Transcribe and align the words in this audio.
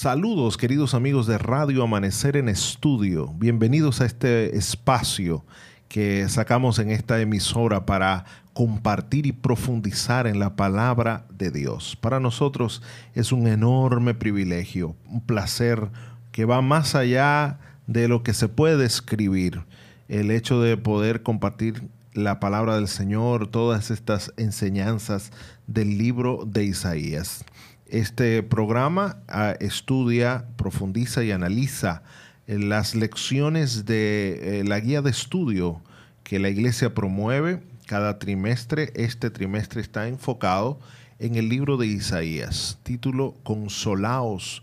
Saludos 0.00 0.56
queridos 0.56 0.94
amigos 0.94 1.26
de 1.26 1.36
Radio 1.36 1.82
Amanecer 1.82 2.38
en 2.38 2.48
Estudio. 2.48 3.34
Bienvenidos 3.36 4.00
a 4.00 4.06
este 4.06 4.56
espacio 4.56 5.44
que 5.90 6.26
sacamos 6.30 6.78
en 6.78 6.90
esta 6.90 7.20
emisora 7.20 7.84
para 7.84 8.24
compartir 8.54 9.26
y 9.26 9.32
profundizar 9.32 10.26
en 10.26 10.38
la 10.38 10.56
palabra 10.56 11.26
de 11.28 11.50
Dios. 11.50 11.98
Para 12.00 12.18
nosotros 12.18 12.80
es 13.14 13.30
un 13.30 13.46
enorme 13.46 14.14
privilegio, 14.14 14.96
un 15.06 15.20
placer 15.20 15.90
que 16.32 16.46
va 16.46 16.62
más 16.62 16.94
allá 16.94 17.58
de 17.86 18.08
lo 18.08 18.22
que 18.22 18.32
se 18.32 18.48
puede 18.48 18.78
describir. 18.78 19.64
El 20.08 20.30
hecho 20.30 20.62
de 20.62 20.78
poder 20.78 21.22
compartir 21.22 21.90
la 22.14 22.40
palabra 22.40 22.76
del 22.76 22.88
Señor, 22.88 23.48
todas 23.48 23.90
estas 23.90 24.32
enseñanzas 24.38 25.30
del 25.66 25.98
libro 25.98 26.44
de 26.46 26.64
Isaías. 26.64 27.44
Este 27.90 28.44
programa 28.44 29.16
ah, 29.26 29.56
estudia, 29.58 30.46
profundiza 30.56 31.24
y 31.24 31.32
analiza 31.32 32.04
eh, 32.46 32.56
las 32.56 32.94
lecciones 32.94 33.84
de 33.84 34.60
eh, 34.60 34.64
la 34.64 34.78
guía 34.78 35.02
de 35.02 35.10
estudio 35.10 35.82
que 36.22 36.38
la 36.38 36.50
iglesia 36.50 36.94
promueve 36.94 37.60
cada 37.86 38.20
trimestre. 38.20 38.92
Este 38.94 39.28
trimestre 39.28 39.80
está 39.80 40.06
enfocado 40.06 40.78
en 41.18 41.34
el 41.34 41.48
libro 41.48 41.76
de 41.78 41.88
Isaías, 41.88 42.78
título 42.84 43.34
Consolaos, 43.42 44.62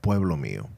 pueblo 0.00 0.36
mío. 0.36 0.68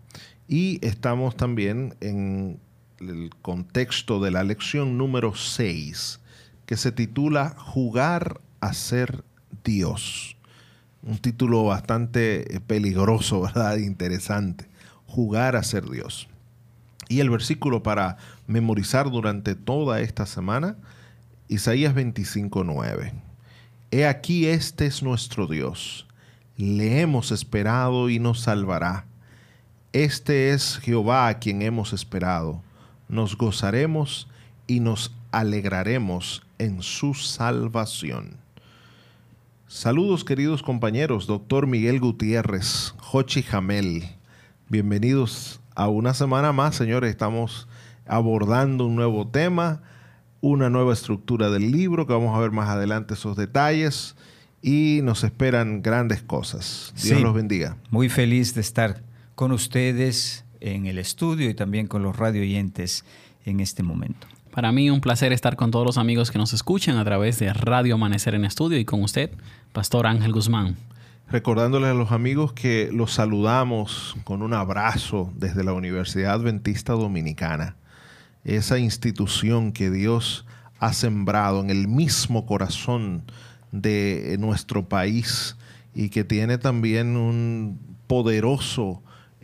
Y 0.49 0.79
estamos 0.81 1.37
también 1.37 1.97
en 2.01 2.61
el 3.01 3.31
contexto 3.43 4.21
de 4.21 4.31
la 4.31 4.43
lección 4.43 4.97
número 4.97 5.35
6, 5.35 6.19
que 6.65 6.79
se 6.79 6.93
titula 6.93 7.55
Jugar 7.59 8.41
a 8.61 8.73
ser 8.73 9.23
Dios 9.65 10.39
un 11.03 11.19
título 11.19 11.65
bastante 11.65 12.57
eh, 12.57 12.61
peligroso, 12.61 13.41
¿verdad? 13.43 13.77
Interesante. 13.79 14.69
Jugar 15.07 15.57
a 15.57 15.63
ser 15.63 15.89
Dios. 15.89 16.29
Y 17.09 17.21
el 17.21 17.31
versículo 17.31 17.83
para 17.83 18.19
memorizar 18.47 19.11
durante 19.11 19.55
toda 19.55 20.01
esta 20.01 20.27
semana, 20.27 20.77
Isaías 21.49 21.95
25:9. 21.95 23.13
He 23.91 24.07
aquí 24.07 24.47
este 24.47 24.87
es 24.87 25.03
nuestro 25.03 25.49
Dios. 25.49 26.07
Le 26.57 27.01
hemos 27.01 27.33
esperado 27.33 28.09
y 28.09 28.21
nos 28.21 28.41
salvará. 28.41 29.07
Este 29.93 30.51
es 30.51 30.79
Jehová 30.79 31.27
a 31.27 31.41
quien 31.41 31.63
hemos 31.63 31.93
esperado. 31.93 32.63
Nos 33.09 33.37
gozaremos 33.37 34.29
y 34.69 34.79
nos 34.79 35.13
alegraremos 35.33 36.43
en 36.59 36.83
su 36.83 37.15
salvación. 37.15 38.37
Saludos 39.71 40.25
queridos 40.25 40.65
compañeros, 40.65 41.29
doctor 41.29 41.69
Miguel 41.69 42.01
Gutiérrez, 42.01 42.93
Jochi 42.99 43.45
Jamel. 43.45 44.03
Bienvenidos 44.69 45.61
a 45.77 45.87
una 45.87 46.13
semana 46.13 46.53
más, 46.53 46.75
señores. 46.75 47.09
Estamos 47.09 47.69
abordando 48.05 48.85
un 48.87 48.97
nuevo 48.97 49.29
tema, 49.29 49.81
una 50.41 50.71
nueva 50.71 50.93
estructura 50.93 51.51
del 51.51 51.71
libro, 51.71 52.05
que 52.09 52.13
vamos 52.13 52.37
a 52.37 52.41
ver 52.41 52.51
más 52.51 52.69
adelante 52.69 53.15
esos 53.15 53.37
detalles 53.37 54.17
y 54.61 55.03
nos 55.05 55.23
esperan 55.23 55.83
grandes 55.83 56.21
cosas. 56.21 56.93
Dios 57.01 57.21
los 57.21 57.33
bendiga. 57.33 57.77
Muy 57.91 58.09
feliz 58.09 58.57
de 58.57 58.63
estar 58.63 59.05
con 59.37 59.53
ustedes 59.53 60.45
en 60.59 60.87
el 60.87 60.99
estudio 60.99 61.49
y 61.49 61.55
también 61.55 61.87
con 61.87 62.03
los 62.03 62.17
radio 62.17 62.43
oyentes 62.43 63.05
en 63.45 63.61
este 63.61 63.85
momento. 63.85 64.27
Para 64.53 64.73
mí 64.73 64.91
un 64.91 65.01
placer 65.01 65.33
estar 65.33 65.55
con 65.55 65.71
todos 65.71 65.87
los 65.87 65.97
amigos 65.97 66.33
que 66.33 66.39
nos 66.39 66.53
escuchan 66.53 66.97
a 66.97 67.05
través 67.05 67.39
de 67.39 67.53
Radio 67.53 67.95
Amanecer 67.95 68.35
en 68.35 68.45
Estudio 68.45 68.79
y 68.79 68.85
con 68.85 69.01
usted, 69.03 69.31
Pastor 69.73 70.09
Ángel 70.09 70.33
Guzmán. 70.33 70.77
Recordándole 71.29 71.87
a 71.87 71.95
los 71.95 72.11
amigos 72.11 72.53
que 72.53 72.91
los 72.93 73.13
saludamos 73.13 74.17
con 74.25 74.43
un 74.43 74.53
abrazo 74.53 75.33
desde 75.37 75.63
la 75.63 75.73
Universidad 75.73 76.33
Adventista 76.33 76.95
Dominicana, 76.95 77.77
esa 78.43 78.81
institución 78.81 79.71
que 79.71 79.89
Dios 79.89 80.45
ha 80.81 80.95
sembrado 80.95 81.61
en 81.61 81.71
el 81.71 81.87
mismo 81.87 82.45
corazón 82.45 83.23
de 83.71 84.37
nuestro 84.41 84.89
país 84.89 85.57
y 85.95 86.09
que 86.09 86.25
tiene 86.25 86.59
también 86.59 87.17
un 87.17 87.79
poderoso 88.09 89.01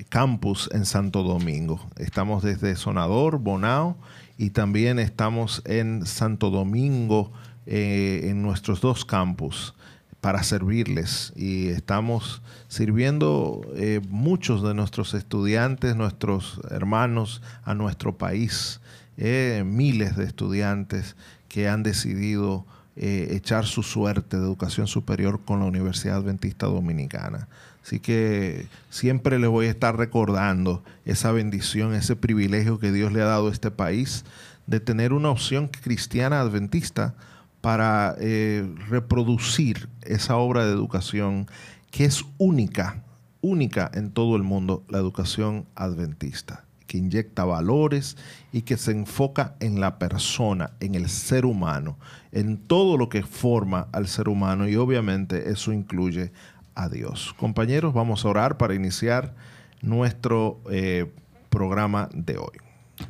campus 0.08 0.68
en 0.72 0.84
Santo 0.84 1.22
Domingo. 1.22 1.80
Estamos 1.96 2.42
desde 2.42 2.74
Sonador, 2.74 3.38
Bonao 3.38 3.96
y 4.38 4.50
también 4.50 4.98
estamos 4.98 5.62
en 5.64 6.04
Santo 6.06 6.50
Domingo, 6.50 7.32
eh, 7.66 8.28
en 8.30 8.42
nuestros 8.42 8.80
dos 8.80 9.04
campus 9.04 9.74
para 10.20 10.42
servirles 10.42 11.32
y 11.36 11.68
estamos 11.68 12.42
sirviendo 12.68 13.62
eh, 13.74 14.00
muchos 14.08 14.62
de 14.62 14.74
nuestros 14.74 15.14
estudiantes, 15.14 15.96
nuestros 15.96 16.60
hermanos 16.70 17.42
a 17.64 17.74
nuestro 17.74 18.18
país, 18.18 18.80
eh, 19.16 19.62
miles 19.66 20.16
de 20.16 20.24
estudiantes 20.24 21.16
que 21.48 21.68
han 21.68 21.82
decidido 21.82 22.66
echar 22.98 23.66
su 23.66 23.82
suerte 23.82 24.38
de 24.38 24.42
educación 24.42 24.86
superior 24.86 25.42
con 25.44 25.60
la 25.60 25.66
Universidad 25.66 26.16
Adventista 26.16 26.64
Dominicana. 26.64 27.46
Así 27.86 28.00
que 28.00 28.66
siempre 28.90 29.38
les 29.38 29.48
voy 29.48 29.66
a 29.66 29.70
estar 29.70 29.96
recordando 29.96 30.82
esa 31.04 31.30
bendición, 31.30 31.94
ese 31.94 32.16
privilegio 32.16 32.80
que 32.80 32.90
Dios 32.90 33.12
le 33.12 33.22
ha 33.22 33.26
dado 33.26 33.46
a 33.46 33.52
este 33.52 33.70
país 33.70 34.24
de 34.66 34.80
tener 34.80 35.12
una 35.12 35.30
opción 35.30 35.68
cristiana 35.68 36.40
adventista 36.40 37.14
para 37.60 38.16
eh, 38.18 38.68
reproducir 38.88 39.88
esa 40.02 40.36
obra 40.36 40.66
de 40.66 40.72
educación 40.72 41.46
que 41.92 42.06
es 42.06 42.24
única, 42.38 43.04
única 43.40 43.88
en 43.94 44.10
todo 44.10 44.34
el 44.34 44.42
mundo, 44.42 44.82
la 44.88 44.98
educación 44.98 45.64
adventista, 45.76 46.64
que 46.88 46.98
inyecta 46.98 47.44
valores 47.44 48.16
y 48.50 48.62
que 48.62 48.78
se 48.78 48.90
enfoca 48.90 49.54
en 49.60 49.78
la 49.78 50.00
persona, 50.00 50.72
en 50.80 50.96
el 50.96 51.08
ser 51.08 51.46
humano, 51.46 51.98
en 52.32 52.56
todo 52.56 52.96
lo 52.96 53.08
que 53.08 53.22
forma 53.22 53.86
al 53.92 54.08
ser 54.08 54.28
humano. 54.28 54.68
Y 54.68 54.74
obviamente 54.74 55.50
eso 55.50 55.72
incluye 55.72 56.32
a 56.76 56.88
Dios. 56.88 57.34
Compañeros, 57.36 57.92
vamos 57.92 58.24
a 58.24 58.28
orar 58.28 58.58
para 58.58 58.74
iniciar 58.74 59.34
nuestro 59.82 60.60
eh, 60.70 61.10
programa 61.48 62.08
de 62.12 62.38
hoy. 62.38 62.58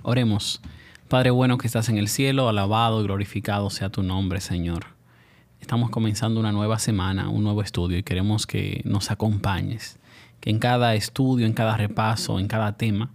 Oremos. 0.02 0.62
Padre 1.08 1.30
bueno 1.30 1.58
que 1.58 1.66
estás 1.66 1.88
en 1.88 1.98
el 1.98 2.08
cielo, 2.08 2.48
alabado 2.48 3.00
y 3.00 3.04
glorificado 3.04 3.68
sea 3.68 3.90
tu 3.90 4.02
nombre, 4.02 4.40
Señor. 4.40 4.86
Estamos 5.60 5.90
comenzando 5.90 6.40
una 6.40 6.52
nueva 6.52 6.78
semana, 6.78 7.28
un 7.28 7.44
nuevo 7.44 7.60
estudio 7.62 7.98
y 7.98 8.02
queremos 8.02 8.46
que 8.46 8.82
nos 8.84 9.10
acompañes, 9.10 9.98
que 10.40 10.50
en 10.50 10.58
cada 10.58 10.94
estudio, 10.94 11.46
en 11.46 11.52
cada 11.52 11.76
repaso, 11.76 12.38
en 12.38 12.48
cada 12.48 12.76
tema, 12.76 13.10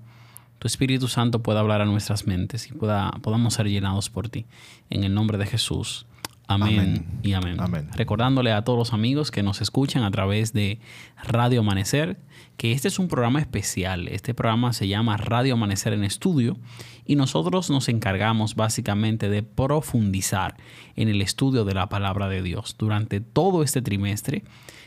tu 0.60 0.68
Espíritu 0.68 1.08
Santo 1.08 1.42
pueda 1.42 1.60
hablar 1.60 1.82
a 1.82 1.86
nuestras 1.86 2.28
mentes 2.28 2.68
y 2.68 2.74
pueda, 2.74 3.12
podamos 3.24 3.56
ser 3.56 3.68
llenados 3.68 4.10
por 4.10 4.30
ti. 4.30 4.46
En 4.90 5.04
el 5.04 5.14
nombre 5.14 5.38
de 5.38 5.46
Jesús. 5.46 6.06
Amén, 6.52 7.06
y 7.24 7.34
amén. 7.34 7.58
Recordándole 7.96 8.52
a 8.52 8.64
todos 8.64 8.78
los 8.78 8.94
amigos 8.94 9.32
que 9.32 9.42
nos 9.42 9.62
escuchan 9.62 10.04
a 10.04 10.12
través 10.12 10.52
de 10.52 10.80
Radio 11.24 11.62
Amanecer, 11.62 12.20
que 12.58 12.74
este 12.74 12.90
es 12.90 13.00
un 13.00 13.08
programa 13.08 13.40
especial. 13.40 14.08
Este 14.10 14.34
programa 14.34 14.74
se 14.74 14.88
llama 14.88 15.18
Radio 15.18 15.54
Amanecer 15.54 15.94
en 15.94 16.04
Estudio 16.04 16.58
y 17.06 17.16
nosotros 17.16 17.70
nos 17.70 17.88
encargamos 17.90 18.56
básicamente 18.56 19.30
de 19.30 19.44
profundizar 19.44 20.58
en 20.96 21.08
el 21.08 21.22
estudio 21.22 21.66
de 21.66 21.74
la 21.74 21.90
palabra 21.90 22.28
de 22.28 22.42
Dios. 22.42 22.76
Durante 22.78 23.22
todo 23.22 23.64
este 23.64 23.82
trimestre 23.82 24.44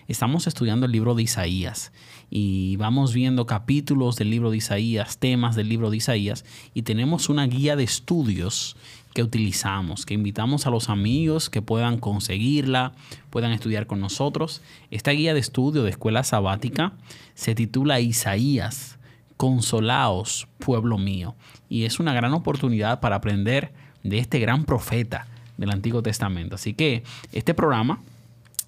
estamos 0.06 0.46
estudiando 0.46 0.86
el 0.86 0.92
libro 0.92 1.14
de 1.14 1.22
Isaías 1.22 1.92
y 2.30 2.76
vamos 2.76 3.14
viendo 3.14 3.46
capítulos 3.46 4.16
del 4.16 4.30
libro 4.30 4.50
de 4.50 4.58
Isaías, 4.58 5.18
temas 5.18 5.56
del 5.56 5.68
libro 5.68 5.90
de 5.90 5.96
Isaías 5.96 6.44
y 6.74 6.82
tenemos 6.82 7.28
una 7.28 7.46
guía 7.46 7.74
de 7.74 7.84
estudios 7.84 8.76
que 9.14 9.22
utilizamos, 9.22 10.04
que 10.04 10.12
invitamos 10.12 10.66
a 10.66 10.70
los 10.70 10.90
amigos 10.90 11.48
que 11.48 11.62
puedan 11.62 11.98
conseguirla, 11.98 12.92
puedan 13.30 13.52
estudiar 13.52 13.86
con 13.86 14.00
nosotros. 14.00 14.60
Esta 14.90 15.12
guía 15.12 15.32
de 15.34 15.40
estudio 15.40 15.84
de 15.84 15.90
escuela 15.90 16.24
sabática 16.24 16.92
se 17.34 17.54
titula 17.54 18.00
Isaías, 18.00 18.98
consolaos, 19.36 20.48
pueblo 20.58 20.98
mío. 20.98 21.36
Y 21.68 21.84
es 21.84 22.00
una 22.00 22.12
gran 22.12 22.34
oportunidad 22.34 22.98
para 23.00 23.16
aprender 23.16 23.72
de 24.02 24.18
este 24.18 24.40
gran 24.40 24.64
profeta 24.64 25.28
del 25.56 25.70
Antiguo 25.70 26.02
Testamento. 26.02 26.56
Así 26.56 26.74
que 26.74 27.04
este 27.32 27.54
programa 27.54 28.00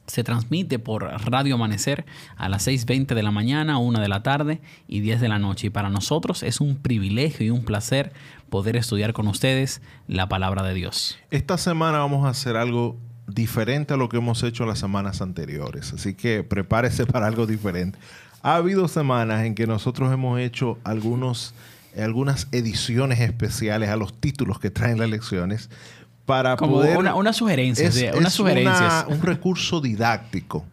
se 0.07 0.23
transmite 0.23 0.79
por 0.79 1.03
Radio 1.03 1.57
Amanecer 1.57 2.05
a 2.37 2.49
las 2.49 2.67
6.20 2.67 3.15
de 3.15 3.23
la 3.23 3.31
mañana, 3.31 3.79
1 3.79 4.01
de 4.01 4.09
la 4.09 4.23
tarde 4.23 4.61
y 4.87 5.01
10 5.01 5.21
de 5.21 5.29
la 5.29 5.39
noche. 5.39 5.67
Y 5.67 5.71
para 5.71 5.91
nosotros 5.91 6.43
es 6.43 6.61
un 6.61 6.77
privilegio 6.77 7.47
y 7.47 7.51
un 7.51 7.65
placer 7.65 8.13
poder 8.51 8.77
estudiar 8.77 9.13
con 9.13 9.29
ustedes 9.29 9.81
la 10.07 10.29
palabra 10.29 10.63
de 10.63 10.75
Dios. 10.75 11.19
Esta 11.31 11.59
semana 11.59 11.99
vamos 11.99 12.27
a 12.27 12.31
hacer 12.31 12.57
algo 12.57 12.97
diferente 13.27 13.95
a 13.95 13.97
lo 13.97 14.09
que 14.09 14.19
hemos 14.19 14.43
hecho 14.43 14.67
las 14.67 14.79
semanas 14.79 15.21
anteriores. 15.21 15.93
Así 15.93 16.15
que 16.15 16.45
prepárese 16.45 17.07
para 17.07 17.27
algo 17.27 17.47
diferente. 17.47 17.99
Ha 18.43 18.57
habido 18.57 18.87
semanas 18.89 19.45
en 19.45 19.55
que 19.55 19.67
nosotros 19.67 20.13
hemos 20.13 20.39
hecho 20.41 20.79
algunos, 20.85 21.55
algunas 21.99 22.49
ediciones 22.53 23.21
especiales 23.21 23.91
a 23.91 23.97
los 23.97 24.15
títulos 24.21 24.61
que 24.61 24.71
traen 24.71 24.99
las 24.99 25.11
lecciones 25.11 25.69
para 26.25 26.57
Como 26.57 26.75
poder... 26.75 26.97
Una, 26.97 27.15
una 27.15 27.33
sugerencia. 27.33 27.89
Es, 27.89 28.39
un 28.39 29.23
recurso 29.23 29.81
didáctico 29.81 30.65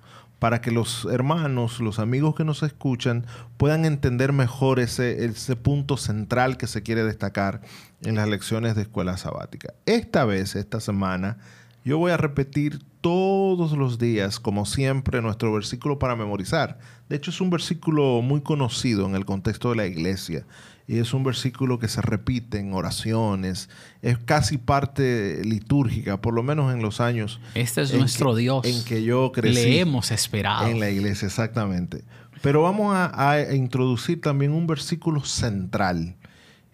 para 0.44 0.60
que 0.60 0.72
los 0.72 1.08
hermanos, 1.10 1.80
los 1.80 2.00
amigos 2.00 2.36
que 2.36 2.44
nos 2.44 2.64
escuchan, 2.64 3.26
puedan 3.56 3.86
entender 3.86 4.34
mejor 4.34 4.82
ese, 4.82 5.56
punto 5.56 5.96
central 5.96 6.58
que 6.58 6.68
se 6.68 6.84
quiere 6.84 7.06
destacar 7.06 7.62
en 8.02 8.16
las 8.16 8.28
lecciones 8.28 8.76
de 8.76 8.82
escuela 8.82 9.16
sabática. 9.16 9.74
Esta 9.86 10.26
vez, 10.26 10.58
esta 10.58 10.82
semana, 10.82 11.38
yo 11.86 11.98
voy 11.98 12.12
a 12.12 12.18
repetir 12.18 12.82
todos 13.00 13.72
los 13.72 14.00
días, 14.00 14.42
como 14.42 14.66
siempre, 14.66 15.22
nuestro 15.22 15.54
versículo 15.54 15.98
para 15.98 16.18
memorizar. 16.18 16.78
De 17.08 17.16
hecho, 17.16 17.32
es 17.32 17.40
un 17.40 17.50
versículo 17.50 18.22
muy 18.22 18.42
conocido 18.42 19.06
en 19.06 19.16
el 19.16 19.24
contexto 19.24 19.70
de 19.70 19.78
la 19.78 19.86
iglesia 19.86 20.46
y 20.88 21.00
es 21.00 21.14
un 21.14 21.24
versículo 21.24 21.80
que 21.80 21.88
se 21.88 22.02
repite 22.02 22.60
en 22.60 22.74
oraciones, 22.74 23.70
es 24.02 24.18
casi 24.18 24.58
parte 24.58 25.42
litúrgica, 25.44 26.20
por 26.20 26.34
lo 26.34 26.44
menos 26.44 26.74
en 26.74 26.82
los 26.82 27.00
años. 27.00 27.40
Este 27.56 27.82
es 27.82 27.94
nuestro 27.94 28.36
Dios. 28.36 28.66
En 28.66 28.84
que 28.84 29.04
yo 29.04 29.32
crecí. 29.32 29.56
Le 29.56 29.80
hemos 29.80 30.12
esperado. 30.12 30.68
En 30.68 30.80
la 30.80 30.90
iglesia, 30.90 31.28
exactamente. 31.28 32.04
Pero 32.42 32.62
vamos 32.64 32.94
a, 32.94 33.54
introducir 33.54 34.20
también 34.20 34.52
un 34.52 34.68
versículo 34.68 35.24
central. 35.24 36.18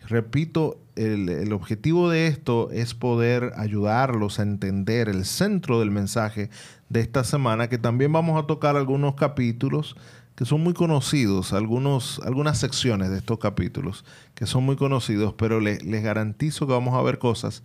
Repito, 0.08 0.82
el, 0.96 1.30
el, 1.30 1.54
objetivo 1.54 2.10
de 2.10 2.26
esto 2.26 2.72
es 2.72 2.96
poder 2.96 3.54
ayudarlos 3.58 4.40
a 4.40 4.42
entender 4.42 5.08
el 5.08 5.26
centro 5.26 5.80
del 5.80 5.92
mensaje 5.92 6.50
de 6.90 7.02
esta 7.02 7.24
semana, 7.24 7.70
que 7.70 7.78
también 7.78 8.12
vamos 8.12 8.44
a 8.44 8.48
tocar 8.48 8.76
algunos 8.76 9.14
capítulos 9.14 9.96
que 10.40 10.46
son 10.46 10.64
muy 10.64 10.74
conocidos, 10.74 11.52
algunos, 11.52 12.22
algunas 12.24 12.58
secciones 12.58 13.10
de 13.10 13.18
estos 13.18 13.40
capítulos 13.40 14.06
que 14.36 14.46
son 14.46 14.64
muy 14.64 14.78
conocidos, 14.78 15.34
pero 15.34 15.60
les 15.60 16.02
garantizo 16.02 16.66
que 16.66 16.72
vamos 16.72 16.96
a 16.96 17.02
ver 17.02 17.20
cosas 17.20 17.62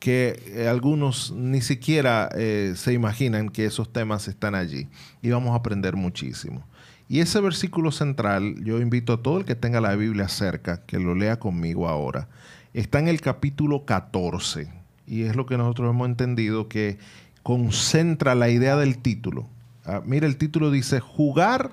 que 0.00 0.42
eh, 0.48 0.66
algunos 0.66 1.30
ni 1.30 1.60
siquiera 1.60 2.28
eh, 2.34 2.72
se 2.74 2.92
imaginan 2.92 3.50
que 3.50 3.66
esos 3.66 3.92
temas 3.92 4.26
están 4.26 4.56
allí 4.56 4.88
y 5.22 5.30
vamos 5.30 5.52
a 5.52 5.58
aprender 5.58 5.94
muchísimo. 5.94 6.66
Y 7.08 7.20
ese 7.20 7.40
versículo 7.40 7.92
central, 7.92 8.64
yo 8.64 8.80
invito 8.80 9.12
a 9.12 9.22
todo 9.22 9.38
el 9.38 9.44
que 9.44 9.54
tenga 9.54 9.80
la 9.80 9.94
Biblia 9.94 10.26
cerca, 10.26 10.84
que 10.86 10.98
lo 10.98 11.14
lea 11.14 11.38
conmigo 11.38 11.88
ahora, 11.88 12.26
está 12.74 12.98
en 12.98 13.06
el 13.06 13.20
capítulo 13.20 13.84
14 13.84 14.68
y 15.06 15.22
es 15.22 15.36
lo 15.36 15.46
que 15.46 15.56
nosotros 15.56 15.88
hemos 15.90 16.08
entendido 16.08 16.68
que 16.68 16.98
concentra 17.44 18.34
la 18.34 18.48
idea 18.48 18.74
del 18.74 18.98
título. 18.98 19.48
Ah, 19.84 20.02
mira, 20.04 20.26
el 20.26 20.36
título 20.36 20.72
dice, 20.72 20.98
jugar 20.98 21.70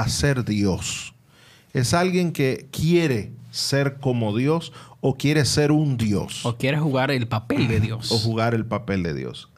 a 0.00 0.08
ser 0.08 0.44
Dios. 0.44 1.14
Es 1.72 1.94
alguien 1.94 2.32
que 2.32 2.68
quiere 2.70 3.32
ser 3.50 3.98
como 3.98 4.36
Dios 4.36 4.72
o 5.00 5.16
quiere 5.16 5.44
ser 5.44 5.72
un 5.72 5.96
Dios. 5.96 6.44
O 6.44 6.56
quiere 6.56 6.78
jugar 6.78 7.10
el 7.10 7.28
papel 7.28 7.68
de 7.68 7.80
Dios. 7.80 8.12
O 8.12 8.18
jugar 8.18 8.54
el 8.54 8.64
papel 8.64 9.02
de 9.02 9.14
Dios. 9.14 9.48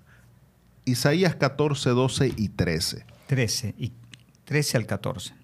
Isaías 0.84 1.34
14, 1.34 1.90
12 1.90 2.34
y 2.36 2.48
13. 2.48 3.04
13 3.26 3.74
y 3.78 3.92
13 4.44 4.76
al 4.78 4.86
14. 4.86 5.34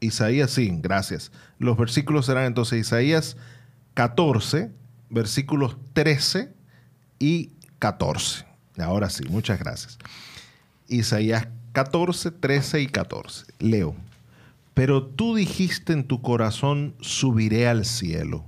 Isaías, 0.00 0.50
sí, 0.50 0.70
gracias. 0.80 1.30
Los 1.58 1.76
versículos 1.76 2.26
serán 2.26 2.46
entonces 2.46 2.80
Isaías 2.80 3.36
14, 3.94 4.70
versículos 5.10 5.76
13 5.92 6.52
y 7.18 7.50
14. 7.78 8.44
Ahora 8.78 9.10
sí, 9.10 9.24
muchas 9.28 9.58
gracias. 9.58 9.98
Isaías 10.88 11.46
14, 11.72 12.30
13 12.32 12.82
y 12.82 12.86
14. 12.86 13.46
Leo. 13.58 13.94
Pero 14.74 15.04
tú 15.04 15.34
dijiste 15.34 15.92
en 15.92 16.04
tu 16.04 16.20
corazón, 16.20 16.94
subiré 17.00 17.66
al 17.66 17.84
cielo. 17.84 18.44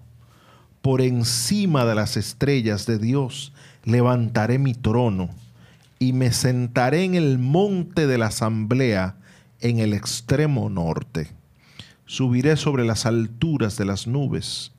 Por 0.82 1.00
encima 1.00 1.86
de 1.86 1.94
las 1.94 2.16
estrellas 2.18 2.84
de 2.86 2.98
Dios 2.98 3.52
levantaré 3.84 4.58
mi 4.58 4.74
trono 4.74 5.30
y 5.98 6.12
me 6.12 6.32
sentaré 6.32 7.04
en 7.04 7.14
el 7.14 7.38
monte 7.38 8.06
de 8.06 8.18
la 8.18 8.26
asamblea 8.26 9.16
en 9.60 9.78
el 9.78 9.94
extremo 9.94 10.68
norte. 10.68 11.28
Subiré 12.04 12.56
sobre 12.56 12.84
las 12.84 13.06
alturas 13.06 13.78
de 13.78 13.86
las 13.86 14.06
nubes 14.06 14.72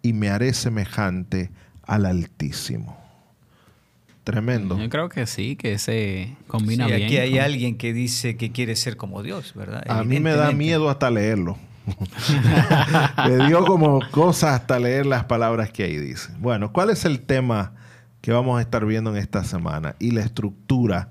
y 0.00 0.14
me 0.14 0.30
haré 0.30 0.54
semejante 0.54 1.50
al 1.82 2.06
Altísimo. 2.06 2.99
Tremendo. 4.30 4.78
Yo 4.78 4.88
creo 4.88 5.08
que 5.08 5.26
sí, 5.26 5.56
que 5.56 5.76
se 5.80 6.36
combina 6.46 6.86
sí, 6.86 6.92
bien. 6.92 7.06
Aquí 7.06 7.16
hay 7.16 7.38
alguien 7.38 7.76
que 7.76 7.92
dice 7.92 8.36
que 8.36 8.52
quiere 8.52 8.76
ser 8.76 8.96
como 8.96 9.24
Dios, 9.24 9.54
¿verdad? 9.56 9.82
A 9.88 10.04
mí 10.04 10.20
me 10.20 10.36
da 10.36 10.52
miedo 10.52 10.88
hasta 10.88 11.10
leerlo. 11.10 11.58
me 13.26 13.48
dio 13.48 13.64
como 13.64 13.98
cosas 14.12 14.60
hasta 14.60 14.78
leer 14.78 15.06
las 15.06 15.24
palabras 15.24 15.72
que 15.72 15.82
ahí 15.82 15.96
dice. 15.96 16.32
Bueno, 16.38 16.72
¿cuál 16.72 16.90
es 16.90 17.04
el 17.04 17.22
tema 17.22 17.72
que 18.20 18.30
vamos 18.30 18.56
a 18.60 18.62
estar 18.62 18.86
viendo 18.86 19.10
en 19.10 19.16
esta 19.16 19.42
semana? 19.42 19.96
Y 19.98 20.12
la 20.12 20.20
estructura, 20.20 21.08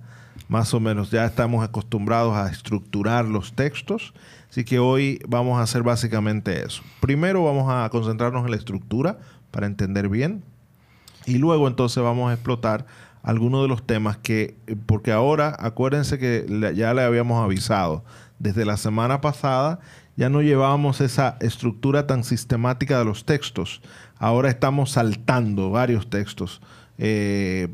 más 0.47 0.73
o 0.73 0.79
menos, 0.79 1.11
ya 1.11 1.25
estamos 1.25 1.61
acostumbrados 1.61 2.37
a 2.37 2.49
estructurar 2.49 3.25
los 3.25 3.51
textos, 3.51 4.13
así 4.49 4.63
que 4.63 4.79
hoy 4.79 5.19
vamos 5.27 5.59
a 5.59 5.63
hacer 5.63 5.83
básicamente 5.83 6.65
eso. 6.65 6.83
Primero 7.01 7.43
vamos 7.43 7.69
a 7.69 7.89
concentrarnos 7.89 8.45
en 8.45 8.51
la 8.51 8.57
estructura 8.57 9.19
para 9.51 9.67
entender 9.67 10.07
bien 10.07 10.41
y 11.25 11.37
luego 11.37 11.67
entonces 11.67 12.01
vamos 12.01 12.31
a 12.31 12.33
explotar 12.33 12.85
algunos 13.21 13.63
de 13.63 13.67
los 13.67 13.85
temas 13.85 14.17
que, 14.17 14.55
porque 14.85 15.11
ahora 15.11 15.55
acuérdense 15.59 16.17
que 16.19 16.45
ya 16.75 16.93
le 16.93 17.03
habíamos 17.03 17.43
avisado, 17.43 18.03
desde 18.39 18.65
la 18.65 18.77
semana 18.77 19.21
pasada 19.21 19.79
ya 20.15 20.29
no 20.29 20.41
llevábamos 20.41 20.99
esa 21.01 21.37
estructura 21.39 22.07
tan 22.07 22.23
sistemática 22.23 22.99
de 22.99 23.05
los 23.05 23.25
textos, 23.25 23.81
ahora 24.17 24.49
estamos 24.49 24.91
saltando 24.91 25.69
varios 25.69 26.09
textos. 26.09 26.61
Eh, 27.01 27.69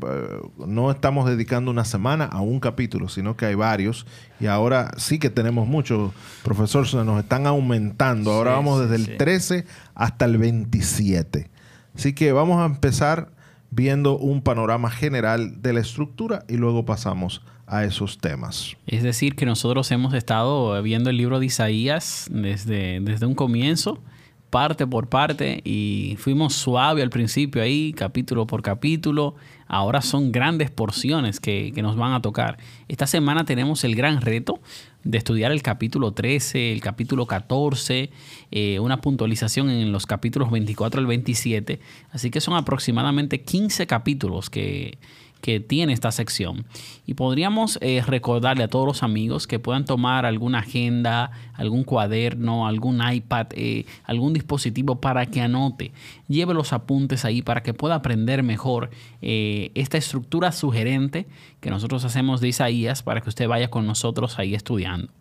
no 0.56 0.92
estamos 0.92 1.28
dedicando 1.28 1.72
una 1.72 1.84
semana 1.84 2.26
a 2.26 2.40
un 2.40 2.60
capítulo, 2.60 3.08
sino 3.08 3.36
que 3.36 3.46
hay 3.46 3.56
varios. 3.56 4.06
Y 4.38 4.46
ahora 4.46 4.92
sí 4.98 5.18
que 5.18 5.30
tenemos 5.30 5.66
muchos, 5.66 6.12
profesor, 6.44 6.86
se 6.86 6.98
nos 6.98 7.20
están 7.20 7.48
aumentando. 7.48 8.30
Ahora 8.30 8.52
vamos 8.52 8.88
desde 8.88 8.94
el 8.94 9.16
13 9.16 9.66
hasta 9.96 10.26
el 10.26 10.38
27. 10.38 11.50
Así 11.96 12.12
que 12.12 12.30
vamos 12.30 12.62
a 12.62 12.66
empezar 12.66 13.30
viendo 13.76 14.16
un 14.16 14.40
panorama 14.40 14.90
general 14.90 15.60
de 15.60 15.74
la 15.74 15.80
estructura 15.80 16.44
y 16.48 16.56
luego 16.56 16.86
pasamos 16.86 17.42
a 17.66 17.84
esos 17.84 18.16
temas. 18.16 18.74
Es 18.86 19.02
decir, 19.02 19.36
que 19.36 19.44
nosotros 19.44 19.90
hemos 19.90 20.14
estado 20.14 20.82
viendo 20.82 21.10
el 21.10 21.18
libro 21.18 21.38
de 21.40 21.46
Isaías 21.46 22.26
desde, 22.30 23.00
desde 23.00 23.26
un 23.26 23.34
comienzo, 23.34 24.00
parte 24.48 24.86
por 24.86 25.08
parte, 25.10 25.60
y 25.62 26.16
fuimos 26.18 26.54
suave 26.54 27.02
al 27.02 27.10
principio 27.10 27.60
ahí, 27.60 27.92
capítulo 27.92 28.46
por 28.46 28.62
capítulo. 28.62 29.34
Ahora 29.66 30.00
son 30.00 30.32
grandes 30.32 30.70
porciones 30.70 31.38
que, 31.38 31.72
que 31.74 31.82
nos 31.82 31.96
van 31.96 32.14
a 32.14 32.22
tocar. 32.22 32.56
Esta 32.88 33.06
semana 33.06 33.44
tenemos 33.44 33.84
el 33.84 33.94
gran 33.94 34.22
reto 34.22 34.60
de 35.06 35.18
estudiar 35.18 35.52
el 35.52 35.62
capítulo 35.62 36.12
13, 36.12 36.72
el 36.72 36.80
capítulo 36.80 37.26
14, 37.26 38.10
eh, 38.50 38.78
una 38.80 39.00
puntualización 39.00 39.70
en 39.70 39.92
los 39.92 40.04
capítulos 40.04 40.50
24 40.50 41.00
al 41.00 41.06
27. 41.06 41.80
Así 42.10 42.30
que 42.30 42.40
son 42.40 42.54
aproximadamente 42.54 43.42
15 43.42 43.86
capítulos 43.86 44.50
que, 44.50 44.98
que 45.46 45.60
tiene 45.60 45.92
esta 45.92 46.10
sección. 46.10 46.66
Y 47.06 47.14
podríamos 47.14 47.78
eh, 47.80 48.02
recordarle 48.04 48.64
a 48.64 48.68
todos 48.68 48.84
los 48.84 49.04
amigos 49.04 49.46
que 49.46 49.60
puedan 49.60 49.84
tomar 49.84 50.26
alguna 50.26 50.58
agenda, 50.58 51.30
algún 51.52 51.84
cuaderno, 51.84 52.66
algún 52.66 53.00
iPad, 53.08 53.46
eh, 53.52 53.86
algún 54.02 54.32
dispositivo 54.32 55.00
para 55.00 55.26
que 55.26 55.40
anote. 55.40 55.92
Lleve 56.26 56.52
los 56.52 56.72
apuntes 56.72 57.24
ahí 57.24 57.42
para 57.42 57.62
que 57.62 57.74
pueda 57.74 57.94
aprender 57.94 58.42
mejor 58.42 58.90
esta 59.20 59.98
estructura 59.98 60.50
sugerente 60.50 61.26
que 61.60 61.70
nosotros 61.70 62.04
hacemos 62.04 62.40
de 62.40 62.48
Isaías 62.48 63.04
para 63.04 63.20
que 63.20 63.28
usted 63.28 63.46
vaya 63.46 63.70
con 63.70 63.86
nosotros 63.86 64.40
ahí 64.40 64.52
estudiando. 64.56 65.12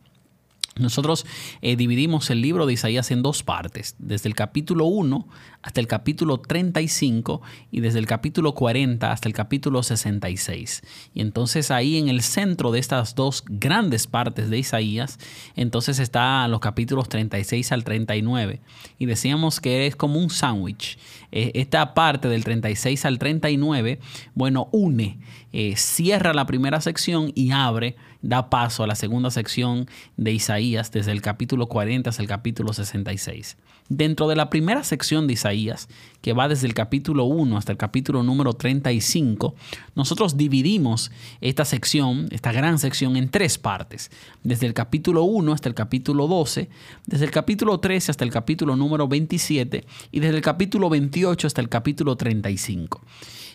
Nosotros 0.78 1.26
eh, 1.62 1.78
dividimos 1.78 2.30
el 2.30 2.42
libro 2.42 2.66
de 2.66 2.74
Isaías 2.74 3.10
en 3.10 3.22
dos 3.22 3.44
partes, 3.44 3.96
desde 3.98 4.28
el 4.28 4.36
capítulo 4.36 4.84
1 4.84 5.26
hasta 5.62 5.80
el 5.80 5.88
capítulo 5.88 6.38
35 6.42 7.42
y 7.72 7.80
desde 7.80 7.98
el 7.98 8.06
capítulo 8.06 8.54
40 8.54 9.10
hasta 9.10 9.30
el 9.30 9.34
capítulo 9.34 9.84
66. 9.84 10.84
Y 11.14 11.22
entonces 11.22 11.72
ahí 11.72 11.98
en 11.98 12.10
el 12.10 12.22
centro 12.22 12.72
de 12.72 12.80
estas 12.80 13.16
dos 13.16 13.46
grandes 13.48 14.06
partes 14.06 14.50
de 14.50 14.60
Isaías, 14.60 15.18
entonces 15.56 15.98
están 15.98 16.52
los 16.52 16.60
capítulos 16.60 17.08
36 17.08 17.72
al 17.72 17.86
39. 17.86 18.60
Y 19.00 19.06
decíamos 19.06 19.62
que 19.62 19.88
es 19.88 19.96
como 19.96 20.20
un 20.20 20.30
sándwich. 20.30 21.00
Eh, 21.32 21.52
esta 21.56 21.94
parte 21.94 22.28
del 22.28 22.44
36 22.44 23.06
al 23.06 23.18
39, 23.18 24.00
bueno, 24.34 24.68
une, 24.74 25.20
eh, 25.54 25.76
cierra 25.78 26.34
la 26.34 26.46
primera 26.46 26.82
sección 26.82 27.32
y 27.34 27.52
abre 27.52 27.96
da 28.26 28.50
paso 28.50 28.84
a 28.84 28.88
la 28.88 28.96
segunda 28.96 29.30
sección 29.30 29.88
de 30.18 30.32
Isaías 30.32 30.92
desde 30.92 31.12
el 31.12 31.22
capítulo 31.22 31.68
40 31.68 32.10
hasta 32.10 32.24
el 32.24 32.28
capítulo 32.28 32.74
66. 32.74 33.56
Dentro 33.88 34.28
de 34.28 34.36
la 34.36 34.50
primera 34.50 34.84
sección 34.84 35.28
de 35.28 35.34
Isaías, 35.34 35.88
que 36.24 36.34
va 36.34 36.48
desde 36.48 36.66
el 36.66 36.74
capítulo 36.74 37.26
1 37.26 37.56
hasta 37.56 37.72
el 37.72 37.78
capítulo 37.78 38.24
número 38.24 38.54
35, 38.54 39.54
nosotros 39.94 40.38
dividimos 40.38 41.12
esta 41.40 41.66
sección, 41.66 42.28
esta 42.32 42.52
gran 42.52 42.80
sección, 42.80 43.16
en 43.16 43.30
tres 43.30 43.60
partes. 43.60 44.10
Desde 44.44 44.66
el 44.66 44.74
capítulo 44.74 45.24
1 45.24 45.54
hasta 45.54 45.70
el 45.70 45.76
capítulo 45.76 46.28
12, 46.28 46.68
desde 47.06 47.26
el 47.26 47.32
capítulo 47.32 47.80
13 47.80 48.10
hasta 48.10 48.24
el 48.24 48.32
capítulo 48.32 48.76
número 48.76 49.08
27 49.08 49.86
y 50.12 50.20
desde 50.20 50.36
el 50.36 50.42
capítulo 50.42 50.90
28 50.90 51.46
hasta 51.46 51.62
el 51.62 51.70
capítulo 51.70 52.16
35. 52.16 53.02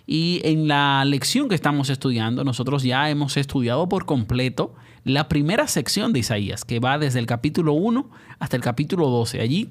Y 0.06 0.40
en 0.44 0.68
la 0.68 1.04
lección 1.04 1.48
que 1.48 1.56
estamos 1.56 1.90
estudiando, 1.90 2.44
nosotros 2.44 2.84
ya 2.84 3.10
hemos 3.10 3.36
estudiado 3.36 3.88
por 3.88 4.06
completo 4.06 4.74
la 5.02 5.28
primera 5.28 5.66
sección 5.66 6.12
de 6.12 6.20
Isaías, 6.20 6.64
que 6.64 6.78
va 6.78 6.98
desde 6.98 7.18
el 7.18 7.26
capítulo 7.26 7.72
1 7.72 8.08
hasta 8.38 8.56
el 8.56 8.62
capítulo 8.62 9.08
12. 9.08 9.40
Allí 9.40 9.70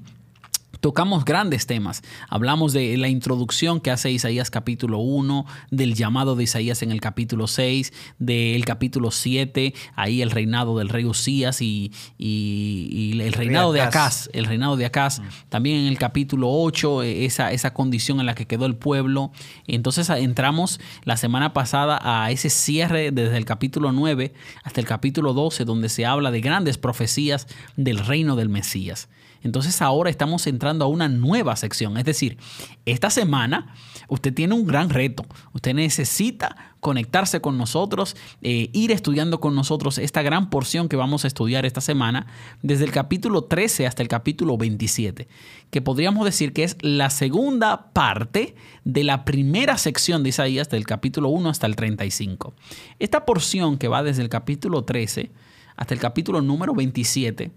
Tocamos 0.80 1.26
grandes 1.26 1.68
temas. 1.68 2.02
Hablamos 2.30 2.72
de 2.72 2.96
la 2.96 3.10
introducción 3.10 3.82
que 3.82 3.92
hace 3.92 4.12
Isaías 4.12 4.50
capítulo 4.50 5.00
1, 5.00 5.46
del 5.72 5.94
llamado 5.94 6.38
de 6.38 6.46
Isaías 6.46 6.82
en 6.84 6.92
el 6.92 7.02
capítulo 7.02 7.48
6, 7.48 7.92
del 8.18 8.64
capítulo 8.64 9.12
7, 9.12 9.74
ahí 9.96 10.22
el 10.22 10.32
reinado 10.32 10.78
del 10.78 10.88
rey 10.88 11.04
Usías 11.04 11.62
y, 11.62 11.92
el 12.18 13.34
reinado 13.34 13.74
de 13.74 13.82
Acaz, 13.82 14.30
el 14.32 14.46
reinado 14.46 14.78
de 14.78 14.86
Acaz. 14.86 15.20
Mm. 15.20 15.24
También 15.50 15.78
en 15.80 15.88
el 15.88 15.98
capítulo 15.98 16.48
8, 16.50 17.04
esa, 17.04 17.52
esa 17.52 17.74
condición 17.74 18.22
en 18.22 18.26
la 18.26 18.34
que 18.34 18.48
quedó 18.48 18.66
el 18.66 18.78
pueblo. 18.78 19.34
Entonces 19.68 20.10
entramos 20.10 20.80
la 21.04 21.18
semana 21.18 21.52
pasada 21.52 22.00
a 22.02 22.32
ese 22.32 22.50
cierre 22.50 23.12
desde 23.12 23.36
el 23.36 23.44
capítulo 23.44 23.92
9 23.92 24.34
hasta 24.64 24.80
el 24.80 24.88
capítulo 24.88 25.34
12, 25.34 25.66
donde 25.66 25.90
se 25.90 26.06
habla 26.06 26.32
de 26.32 26.40
grandes 26.40 26.78
profecías 26.78 27.48
del 27.76 27.98
reino 27.98 28.38
del 28.38 28.48
Mesías. 28.48 29.10
Entonces 29.44 29.82
ahora 29.82 30.10
estamos 30.10 30.46
entrando 30.48 30.86
a 30.86 30.88
una 30.88 31.08
nueva 31.08 31.56
sección. 31.56 31.98
Es 31.98 32.06
decir, 32.06 32.38
esta 32.86 33.10
semana 33.10 33.74
usted 34.08 34.34
tiene 34.34 34.56
un 34.56 34.66
gran 34.66 34.90
reto. 34.90 35.26
Usted 35.54 35.74
necesita 35.74 36.76
conectarse 36.80 37.42
con 37.42 37.58
nosotros, 37.58 38.16
eh, 38.42 38.70
ir 38.74 38.92
estudiando 38.92 39.40
con 39.40 39.56
nosotros 39.56 39.98
esta 39.98 40.22
gran 40.22 40.50
porción 40.50 40.88
que 40.88 40.96
vamos 40.96 41.24
a 41.24 41.28
estudiar 41.28 41.66
esta 41.66 41.82
semana, 41.82 42.28
desde 42.62 42.86
el 42.86 42.92
capítulo 42.92 43.44
13 43.44 43.86
hasta 43.86 44.02
el 44.02 44.08
capítulo 44.08 44.58
27, 44.58 45.28
que 45.70 45.82
podríamos 45.82 46.26
decir 46.26 46.54
que 46.54 46.64
es 46.64 46.78
la 46.82 47.10
segunda 47.10 47.92
parte 47.92 48.56
de 48.86 49.04
la 49.04 49.26
primera 49.26 49.78
sección 49.78 50.24
de 50.24 50.30
Isaías, 50.30 50.70
del 50.70 50.86
capítulo 50.86 51.30
1 51.30 51.50
hasta 51.50 51.68
el 51.68 51.76
35. 51.76 52.54
Esta 53.00 53.26
porción 53.26 53.78
que 53.78 53.88
va 53.88 54.04
desde 54.04 54.22
el 54.22 54.30
capítulo 54.30 54.84
13 54.84 55.32
hasta 55.76 55.94
el 55.94 56.00
capítulo 56.00 56.42
número 56.42 56.74
27, 56.74 57.52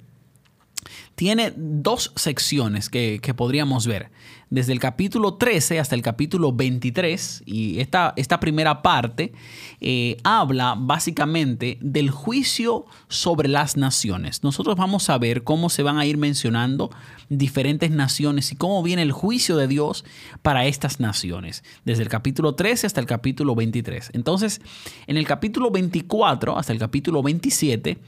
tiene 1.15 1.53
dos 1.57 2.13
secciones 2.17 2.89
que, 2.89 3.21
podríamos 3.37 3.87
ver, 3.87 4.11
desde 4.51 4.73
el 4.73 4.81
capítulo 4.81 5.35
13 5.35 5.81
hasta 5.81 5.95
el 5.95 6.03
capítulo 6.03 6.53
23, 6.53 7.43
y 7.47 7.81
esta, 7.81 8.13
esta 8.17 8.39
primera 8.39 8.83
parte 8.83 9.33
eh, 9.81 10.19
habla 10.25 10.75
básicamente 10.79 11.79
del 11.81 12.11
juicio 12.11 12.87
sobre 13.09 13.49
las 13.49 13.77
naciones. 13.77 14.43
Nosotros 14.43 14.77
vamos 14.77 15.09
a 15.11 15.19
ver 15.19 15.43
cómo 15.43 15.71
se 15.71 15.83
van 15.83 15.99
a 15.99 16.07
ir 16.07 16.19
mencionando 16.19 16.91
diferentes 17.29 17.91
naciones 17.91 18.53
y 18.53 18.57
cómo 18.57 18.83
viene 18.83 19.03
el 19.03 19.13
juicio 19.13 19.57
de 19.57 19.69
Dios 19.69 20.05
para 20.43 20.67
estas 20.67 21.01
naciones, 21.01 21.65
desde 21.85 22.03
el 22.03 22.09
capítulo 22.09 22.55
13 22.55 22.87
hasta 22.87 23.01
el 23.01 23.07
capítulo 23.07 23.55
23. 23.55 24.11
Entonces, 24.13 24.61
en 25.07 25.17
el 25.17 25.27
capítulo 25.27 25.71
24 25.71 26.59
hasta 26.59 26.73
el 26.73 26.79
capítulo 26.79 27.23
27, 27.23 27.99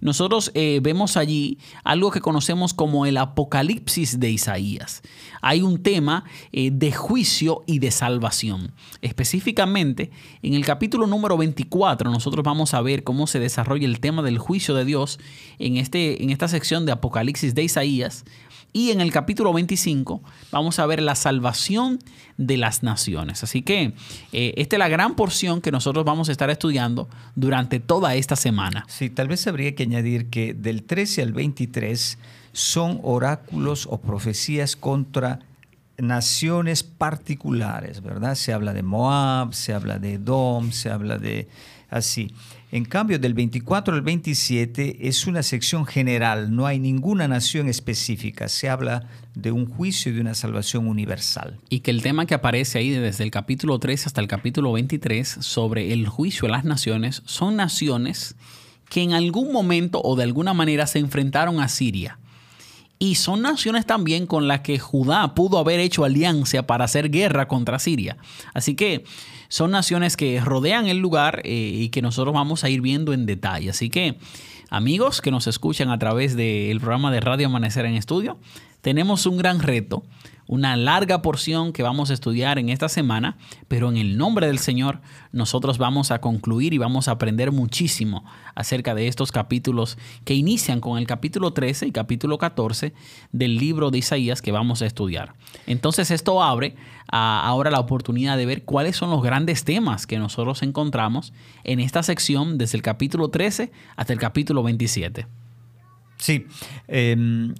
nosotros 0.00 0.50
eh, 0.54 0.80
vemos 0.82 1.16
allí 1.16 1.58
algo 1.84 2.10
que 2.10 2.20
conocemos 2.20 2.51
como 2.74 3.06
el 3.06 3.16
Apocalipsis 3.16 4.20
de 4.20 4.30
Isaías. 4.30 5.02
Hay 5.40 5.62
un 5.62 5.82
tema 5.82 6.24
eh, 6.52 6.70
de 6.72 6.92
juicio 6.92 7.62
y 7.66 7.78
de 7.78 7.90
salvación. 7.90 8.72
Específicamente, 9.00 10.10
en 10.42 10.54
el 10.54 10.64
capítulo 10.64 11.06
número 11.06 11.36
24, 11.36 12.10
nosotros 12.10 12.44
vamos 12.44 12.74
a 12.74 12.82
ver 12.82 13.04
cómo 13.04 13.26
se 13.26 13.40
desarrolla 13.40 13.86
el 13.86 14.00
tema 14.00 14.22
del 14.22 14.38
juicio 14.38 14.74
de 14.74 14.84
Dios 14.84 15.18
en, 15.58 15.76
este, 15.78 16.22
en 16.22 16.30
esta 16.30 16.48
sección 16.48 16.86
de 16.86 16.92
Apocalipsis 16.92 17.54
de 17.54 17.62
Isaías. 17.62 18.24
Y 18.74 18.90
en 18.90 19.00
el 19.02 19.12
capítulo 19.12 19.52
25 19.52 20.22
vamos 20.50 20.78
a 20.78 20.86
ver 20.86 21.02
la 21.02 21.14
salvación 21.14 21.98
de 22.38 22.56
las 22.56 22.82
naciones. 22.82 23.42
Así 23.42 23.60
que 23.62 23.94
eh, 24.32 24.54
esta 24.56 24.76
es 24.76 24.78
la 24.78 24.88
gran 24.88 25.14
porción 25.14 25.60
que 25.60 25.70
nosotros 25.70 26.04
vamos 26.06 26.28
a 26.28 26.32
estar 26.32 26.48
estudiando 26.48 27.08
durante 27.34 27.80
toda 27.80 28.14
esta 28.14 28.34
semana. 28.34 28.84
Sí, 28.88 29.10
tal 29.10 29.28
vez 29.28 29.46
habría 29.46 29.74
que 29.74 29.82
añadir 29.82 30.30
que 30.30 30.54
del 30.54 30.84
13 30.84 31.22
al 31.22 31.32
23 31.32 32.18
son 32.52 33.00
oráculos 33.02 33.86
o 33.90 34.00
profecías 34.00 34.76
contra 34.76 35.40
naciones 35.98 36.82
particulares, 36.82 38.02
¿verdad? 38.02 38.34
Se 38.34 38.52
habla 38.52 38.72
de 38.72 38.82
Moab, 38.82 39.54
se 39.54 39.72
habla 39.72 39.98
de 39.98 40.14
Edom, 40.14 40.72
se 40.72 40.90
habla 40.90 41.18
de 41.18 41.48
así. 41.90 42.32
En 42.72 42.86
cambio, 42.86 43.18
del 43.18 43.34
24 43.34 43.94
al 43.94 44.00
27 44.00 45.06
es 45.06 45.26
una 45.26 45.42
sección 45.42 45.84
general, 45.84 46.56
no 46.56 46.66
hay 46.66 46.78
ninguna 46.78 47.28
nación 47.28 47.68
específica, 47.68 48.48
se 48.48 48.70
habla 48.70 49.06
de 49.34 49.52
un 49.52 49.66
juicio 49.66 50.10
y 50.10 50.14
de 50.14 50.22
una 50.22 50.34
salvación 50.34 50.88
universal. 50.88 51.58
Y 51.68 51.80
que 51.80 51.90
el 51.90 52.02
tema 52.02 52.24
que 52.24 52.34
aparece 52.34 52.78
ahí 52.78 52.90
desde 52.90 53.24
el 53.24 53.30
capítulo 53.30 53.78
3 53.78 54.06
hasta 54.06 54.22
el 54.22 54.28
capítulo 54.28 54.72
23 54.72 55.28
sobre 55.40 55.92
el 55.92 56.08
juicio 56.08 56.48
a 56.48 56.50
las 56.50 56.64
naciones 56.64 57.22
son 57.26 57.56
naciones 57.56 58.36
que 58.88 59.02
en 59.02 59.12
algún 59.12 59.52
momento 59.52 60.00
o 60.02 60.16
de 60.16 60.24
alguna 60.24 60.54
manera 60.54 60.86
se 60.86 60.98
enfrentaron 60.98 61.60
a 61.60 61.68
Siria. 61.68 62.18
Y 63.02 63.16
son 63.16 63.42
naciones 63.42 63.84
también 63.84 64.28
con 64.28 64.46
las 64.46 64.60
que 64.60 64.78
Judá 64.78 65.34
pudo 65.34 65.58
haber 65.58 65.80
hecho 65.80 66.04
alianza 66.04 66.68
para 66.68 66.84
hacer 66.84 67.10
guerra 67.10 67.48
contra 67.48 67.80
Siria. 67.80 68.16
Así 68.54 68.76
que 68.76 69.02
son 69.48 69.72
naciones 69.72 70.16
que 70.16 70.40
rodean 70.40 70.86
el 70.86 70.98
lugar 70.98 71.42
eh, 71.42 71.50
y 71.50 71.88
que 71.88 72.00
nosotros 72.00 72.32
vamos 72.32 72.62
a 72.62 72.70
ir 72.70 72.80
viendo 72.80 73.12
en 73.12 73.26
detalle. 73.26 73.70
Así 73.70 73.90
que, 73.90 74.18
amigos 74.70 75.20
que 75.20 75.32
nos 75.32 75.48
escuchan 75.48 75.90
a 75.90 75.98
través 75.98 76.36
del 76.36 76.78
programa 76.78 77.10
de 77.10 77.18
Radio 77.18 77.48
Amanecer 77.48 77.86
en 77.86 77.94
Estudio, 77.94 78.38
tenemos 78.82 79.26
un 79.26 79.36
gran 79.36 79.58
reto 79.58 80.04
una 80.46 80.76
larga 80.76 81.22
porción 81.22 81.72
que 81.72 81.82
vamos 81.82 82.10
a 82.10 82.14
estudiar 82.14 82.58
en 82.58 82.68
esta 82.68 82.88
semana, 82.88 83.36
pero 83.68 83.88
en 83.88 83.96
el 83.96 84.16
nombre 84.16 84.46
del 84.46 84.58
Señor 84.58 85.00
nosotros 85.32 85.78
vamos 85.78 86.10
a 86.10 86.20
concluir 86.20 86.74
y 86.74 86.78
vamos 86.78 87.08
a 87.08 87.12
aprender 87.12 87.52
muchísimo 87.52 88.24
acerca 88.54 88.94
de 88.94 89.08
estos 89.08 89.32
capítulos 89.32 89.98
que 90.24 90.34
inician 90.34 90.80
con 90.80 90.98
el 90.98 91.06
capítulo 91.06 91.52
13 91.52 91.86
y 91.86 91.92
capítulo 91.92 92.38
14 92.38 92.92
del 93.32 93.56
libro 93.56 93.90
de 93.90 93.98
Isaías 93.98 94.42
que 94.42 94.52
vamos 94.52 94.82
a 94.82 94.86
estudiar. 94.86 95.34
Entonces 95.66 96.10
esto 96.10 96.42
abre 96.42 96.76
ahora 97.08 97.70
la 97.70 97.80
oportunidad 97.80 98.36
de 98.36 98.46
ver 98.46 98.64
cuáles 98.64 98.96
son 98.96 99.10
los 99.10 99.22
grandes 99.22 99.64
temas 99.64 100.06
que 100.06 100.18
nosotros 100.18 100.62
encontramos 100.62 101.32
en 101.64 101.80
esta 101.80 102.02
sección 102.02 102.58
desde 102.58 102.76
el 102.76 102.82
capítulo 102.82 103.28
13 103.28 103.70
hasta 103.96 104.12
el 104.12 104.18
capítulo 104.18 104.62
27. 104.62 105.26
Sí, 106.22 106.46
em, 106.86 107.52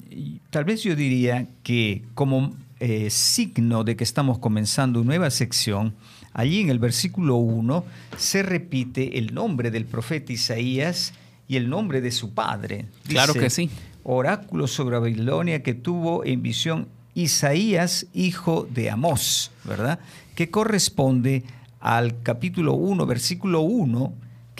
tal 0.51 0.65
vez 0.65 0.85
yo 0.85 0.95
diría 0.95 1.49
que 1.65 2.05
como 2.15 2.55
eh, 2.85 3.11
signo 3.11 3.85
de 3.85 3.95
que 3.95 4.03
estamos 4.03 4.41
comenzando 4.41 5.01
una 5.01 5.11
nueva 5.11 5.31
sección, 5.31 5.95
allí 6.33 6.62
en 6.62 6.69
el 6.69 6.81
versículo 6.81 7.37
1 7.37 7.85
se 8.17 8.43
repite 8.43 9.19
el 9.19 9.35
nombre 9.35 9.71
del 9.71 9.85
profeta 9.85 10.33
Isaías 10.33 11.15
y 11.47 11.55
el 11.55 11.71
nombre 11.71 12.01
de 12.01 12.11
su 12.11 12.35
padre. 12.35 12.87
claro 13.07 13.35
que 13.35 13.51
sí. 13.51 13.71
Oráculo 14.03 14.67
sobre 14.67 14.99
Babilonia 14.99 15.62
que 15.62 15.75
tuvo 15.75 16.25
en 16.25 16.43
visión 16.43 16.89
Isaías, 17.15 18.07
hijo 18.15 18.67
de 18.69 18.91
Amós, 18.91 19.53
¿verdad? 19.62 20.01
Que 20.35 20.51
corresponde 20.51 21.45
al 21.79 22.21
capítulo 22.25 22.73
1, 22.75 23.07
versículo 23.07 23.61
1, 23.61 24.12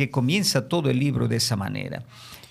que 0.03 0.11
comienza 0.11 0.69
todo 0.69 0.91
el 0.91 0.99
libro 0.99 1.29
de 1.29 1.37
esa 1.37 1.57
manera. 1.57 2.03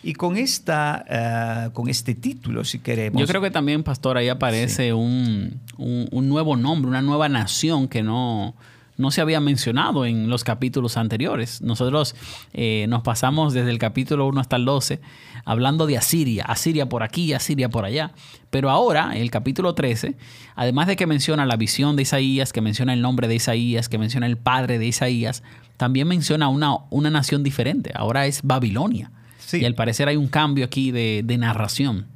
Y 0.03 0.13
con, 0.13 0.37
esta, 0.37 1.05
eh, 1.07 1.69
con 1.73 1.89
este 1.89 2.15
título, 2.15 2.63
si 2.63 2.79
queremos. 2.79 3.19
Yo 3.19 3.27
creo 3.27 3.41
que 3.41 3.51
también, 3.51 3.83
pastor, 3.83 4.17
ahí 4.17 4.29
aparece 4.29 4.93
un, 4.93 5.59
nuevo 5.77 6.55
nombre, 6.55 6.89
una 6.89 7.01
nueva 7.01 7.29
nación 7.29 7.87
que 7.87 8.01
no, 8.01 8.55
no 9.01 9.11
se 9.11 9.21
había 9.21 9.39
mencionado 9.39 10.05
en 10.05 10.29
los 10.29 10.43
capítulos 10.43 10.95
anteriores. 10.95 11.61
Nosotros 11.61 12.15
eh, 12.53 12.85
nos 12.87 13.01
pasamos 13.01 13.53
desde 13.53 13.71
el 13.71 13.79
capítulo 13.79 14.27
1 14.27 14.39
hasta 14.39 14.55
el 14.55 14.65
12 14.65 15.01
hablando 15.45 15.87
de 15.87 15.97
Asiria, 15.97 16.45
Asiria 16.45 16.87
por 16.87 17.03
aquí, 17.03 17.33
Asiria 17.33 17.69
por 17.69 17.85
allá. 17.85 18.11
Pero 18.49 18.69
ahora, 18.69 19.15
el 19.15 19.31
capítulo 19.31 19.73
13, 19.73 20.15
además 20.55 20.87
de 20.87 20.95
que 20.95 21.07
menciona 21.07 21.45
la 21.45 21.55
visión 21.55 21.95
de 21.95 22.03
Isaías, 22.03 22.53
que 22.53 22.61
menciona 22.61 22.93
el 22.93 23.01
nombre 23.01 23.27
de 23.27 23.35
Isaías, 23.35 23.89
que 23.89 23.97
menciona 23.97 24.27
el 24.27 24.37
padre 24.37 24.77
de 24.77 24.87
Isaías, 24.87 25.43
también 25.77 26.07
menciona 26.07 26.47
una, 26.47 26.75
una 26.89 27.09
nación 27.09 27.43
diferente. 27.43 27.91
Ahora 27.95 28.27
es 28.27 28.41
Babilonia. 28.43 29.11
Y 29.53 29.65
al 29.65 29.75
parecer 29.75 30.07
hay 30.07 30.15
un 30.15 30.27
cambio 30.27 30.65
aquí 30.65 30.91
de, 30.91 31.37
narración. 31.37 32.07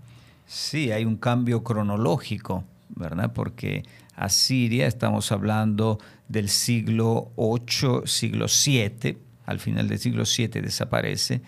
Sí, 0.46 0.92
hay 0.92 1.06
un 1.06 1.18
cambio 1.18 1.63
cronológico, 1.63 2.63
¿verdad? 2.89 3.34
Porque 3.34 3.84
Asiria, 4.15 4.88
estamos 4.88 5.32
hablando 5.32 6.00
del 6.27 6.50
siglo 6.50 7.32
8, 7.36 8.03
siglo 8.05 8.48
7, 8.48 9.17
al 9.46 9.60
final 9.60 9.88
del 9.88 10.00
siglo 10.00 10.25
7 10.25 10.62
desaparece. 10.62 11.41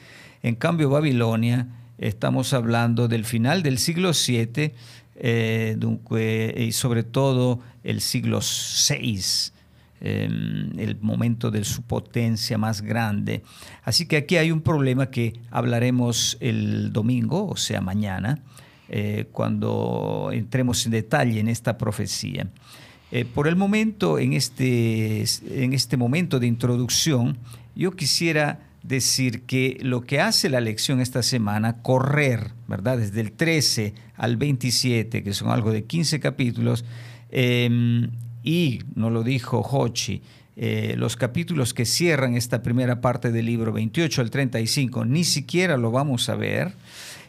En 0.44 0.56
cambio, 0.56 0.90
Babilonia, 0.90 1.68
estamos 1.98 2.54
hablando 2.54 3.08
del 3.08 3.26
final 3.26 3.64
del 3.64 3.80
siglo 3.80 4.14
7, 4.14 4.74
eh, 5.20 6.56
y 6.58 6.72
sobre 6.74 7.04
todo 7.04 7.60
el 7.84 8.02
siglo 8.02 8.40
VI, 8.40 9.52
em, 10.00 10.78
el 10.78 11.00
momento 11.02 11.50
de 11.50 11.64
su 11.64 11.82
potencia 11.82 12.58
más 12.60 12.82
grande. 12.82 13.42
Así 13.84 14.06
que 14.06 14.18
aquí 14.18 14.38
hay 14.38 14.52
un 14.52 14.62
problema 14.62 15.10
que 15.10 15.34
hablaremos 15.50 16.38
el 16.40 16.94
domingo, 16.94 17.48
o 17.48 17.58
sea, 17.58 17.82
mañana, 17.82 18.44
eh, 18.90 19.28
cuando 19.32 20.30
entremos 20.32 20.86
en 20.86 20.92
detalle 20.92 21.40
en 21.40 21.50
esta 21.50 21.78
profecía. 21.78 22.48
Eh, 23.12 23.26
por 23.26 23.48
el 23.48 23.56
momento, 23.56 24.20
en 24.20 24.34
este, 24.34 25.24
en 25.50 25.74
este 25.74 25.98
momento 25.98 26.40
de 26.40 26.48
introducción, 26.48 27.38
yo 27.76 27.92
quisiera 27.92 28.60
decir 28.84 29.42
que 29.44 29.78
lo 29.82 30.02
que 30.02 30.20
hace 30.20 30.50
la 30.50 30.62
lección 30.62 31.00
esta 31.00 31.24
semana, 31.24 31.82
correr, 31.82 32.52
¿verdad? 32.68 32.98
Desde 32.98 33.22
el 33.22 33.32
13 33.32 33.94
al 34.16 34.38
27, 34.38 35.24
que 35.24 35.34
son 35.34 35.50
algo 35.50 35.72
de 35.72 35.84
15 35.84 36.20
capítulos, 36.20 36.86
em, 37.30 38.10
y, 38.44 38.80
nos 38.96 39.12
lo 39.12 39.24
dijo 39.24 39.60
Hochi, 39.60 40.22
eh, 40.56 40.96
los 40.98 41.18
capítulos 41.18 41.74
que 41.74 41.86
cierran 41.86 42.36
esta 42.36 42.64
primera 42.64 43.00
parte 43.02 43.32
del 43.32 43.46
libro, 43.46 43.72
28 43.72 44.22
al 44.22 44.32
35, 44.32 45.06
ni 45.06 45.24
siquiera 45.24 45.78
lo 45.78 45.92
vamos 45.92 46.30
a 46.30 46.36
ver, 46.36 46.74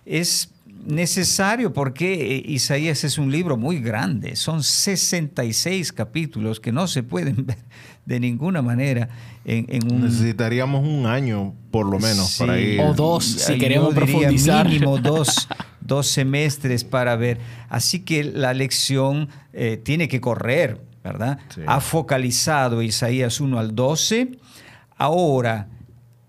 es 0.06 0.50
necesario 0.87 1.73
porque 1.73 2.37
eh, 2.37 2.42
Isaías 2.47 3.04
es 3.04 3.18
un 3.18 3.30
libro 3.30 3.56
muy 3.56 3.80
grande, 3.80 4.37
son 4.37 4.62
66 4.62 5.92
capítulos 5.92 6.61
que 6.61 6.73
no 6.73 6.87
se 6.87 7.02
pueden 7.02 7.47
ver 7.47 7.58
de 8.08 8.20
ninguna 8.20 8.62
manera 8.62 9.11
en, 9.44 9.92
un... 9.92 10.00
Necesitaríamos 10.00 10.82
un 10.82 11.04
año 11.04 11.54
por 11.70 11.87
lo 11.87 11.99
menos 11.99 12.37
para 12.38 12.58
ir... 12.58 12.80
O 12.80 12.94
dos, 12.94 13.25
si 13.25 13.58
queremos 13.58 13.94
profundizar. 13.94 14.66
Mínimo 14.66 14.97
dos, 14.97 15.47
dos 15.80 16.06
semestres 16.06 16.85
para 16.85 17.16
ver. 17.16 17.38
Así 17.68 18.00
que 18.00 18.25
la 18.25 18.54
lección 18.54 19.28
eh, 19.52 19.76
tiene 19.76 20.08
que 20.08 20.23
correr, 20.23 20.80
¿verdad? 21.04 21.38
Ha 21.66 21.80
focalizado 21.80 22.80
Isaías 22.80 23.40
1 23.40 23.58
al 23.58 23.75
12. 23.75 24.38
Ahora 24.97 25.68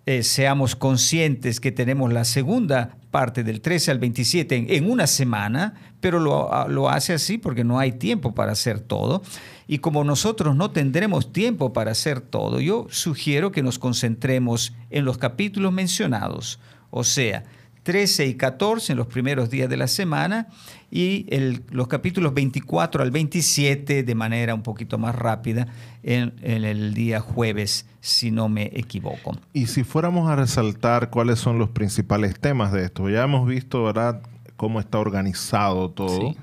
eh, 0.06 0.24
seamos 0.24 0.76
conscientes 0.76 1.62
que 1.62 1.72
tenemos 1.72 2.12
la 2.12 2.26
segunda 2.26 2.98
parte 3.12 3.44
del 3.44 3.62
13 3.62 3.92
al 3.92 4.00
27 4.00 4.76
en, 4.76 4.90
una 4.90 5.08
semana, 5.08 5.74
pero 6.00 6.20
lo, 6.20 6.54
ah, 6.54 6.68
lo, 6.68 6.90
hace 6.90 7.14
así 7.14 7.38
porque 7.38 7.64
no 7.64 7.80
hay 7.80 7.94
tiempo 7.94 8.34
para 8.34 8.52
hacer 8.52 8.80
todo. 8.80 9.22
Y 9.68 9.80
como 9.80 10.04
nosotros 10.04 10.56
no 10.56 10.72
tendremos 10.72 11.32
tiempo 11.34 11.74
para 11.74 11.92
hacer 11.92 12.22
todo, 12.22 12.60
yo 12.60 12.88
sugiero 12.90 13.52
que 13.52 13.64
nos 13.64 13.80
concentremos 13.80 14.74
en 14.90 15.06
los 15.06 15.18
capítulos 15.18 15.72
mencionados, 15.72 16.60
o 16.92 17.04
sea, 17.04 17.44
13 17.90 18.28
y 18.28 18.36
14 18.36 18.94
en 18.94 19.00
los 19.00 19.08
primeros 19.08 19.50
días 19.50 19.68
de 19.68 19.76
la 19.76 19.88
semana 19.88 20.48
y 20.92 21.26
los 21.72 21.88
capítulos 21.88 22.36
24 22.36 23.02
al 23.02 23.10
27 23.10 24.04
de 24.04 24.14
manera 24.14 24.54
un 24.54 24.62
poquito 24.62 25.00
más 25.00 25.16
rápida 25.16 25.66
en, 26.04 26.36
el 26.44 26.94
día 26.94 27.20
jueves, 27.20 27.88
si 28.00 28.30
no 28.30 28.48
me 28.48 28.70
equivoco. 28.76 29.36
Y 29.54 29.66
si 29.66 29.84
fuéramos 29.84 30.30
a 30.30 30.36
resaltar 30.36 31.10
cuáles 31.10 31.40
son 31.40 31.58
los 31.58 31.70
principales 31.70 32.40
temas 32.40 32.72
de 32.74 32.84
esto, 32.84 33.10
ya 33.10 33.24
hemos 33.24 33.48
visto, 33.48 33.86
¿verdad?, 33.86 34.22
cómo 34.56 34.80
está 34.80 35.00
organizado 35.00 35.90
todo. 35.90 36.36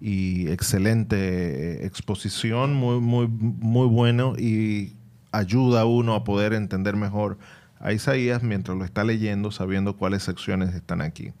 Y 0.00 0.46
excelente 0.52 1.84
exposición, 1.84 2.74
muy, 2.74 3.00
muy, 3.00 3.26
muy 3.26 3.88
bueno 3.88 4.34
y 4.38 4.92
ayuda 5.32 5.80
a 5.80 5.84
uno 5.84 6.14
a 6.14 6.22
poder 6.22 6.52
entender 6.52 6.94
mejor 6.94 7.38
a 7.82 7.92
Isaías 7.92 8.42
mientras 8.42 8.78
lo 8.78 8.84
está 8.84 9.04
leyendo, 9.04 9.50
sabiendo 9.50 9.96
cuáles 9.96 10.22
secciones 10.22 10.74
están 10.74 11.02
aquí. 11.02 11.32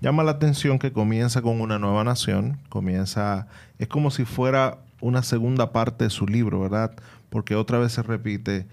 Llama 0.00 0.24
la 0.24 0.32
atención 0.32 0.78
que 0.78 0.92
comienza 0.92 1.40
con 1.40 1.60
una 1.60 1.78
nueva 1.78 2.04
nación, 2.04 2.58
comienza, 2.68 3.46
es 3.78 3.88
como 3.88 4.10
si 4.10 4.24
fuera 4.24 4.78
una 5.00 5.22
segunda 5.22 5.72
parte 5.72 6.04
de 6.04 6.10
su 6.10 6.26
libro, 6.26 6.60
¿verdad? 6.60 6.92
Porque 7.30 7.54
otra 7.54 7.78
vez 7.78 7.92
se 7.92 8.02
repite 8.02 8.66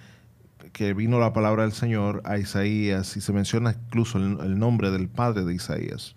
que 0.71 0.93
vino 0.93 1.19
la 1.19 1.33
palabra 1.33 1.63
del 1.63 1.73
Señor 1.73 2.21
a 2.25 2.37
Isaías 2.37 3.17
y 3.17 3.21
se 3.21 3.33
menciona 3.33 3.75
incluso 3.87 4.17
el, 4.17 4.57
nombre 4.57 4.91
del 4.91 5.09
padre 5.09 5.43
de 5.43 5.53
Isaías. 5.53 6.15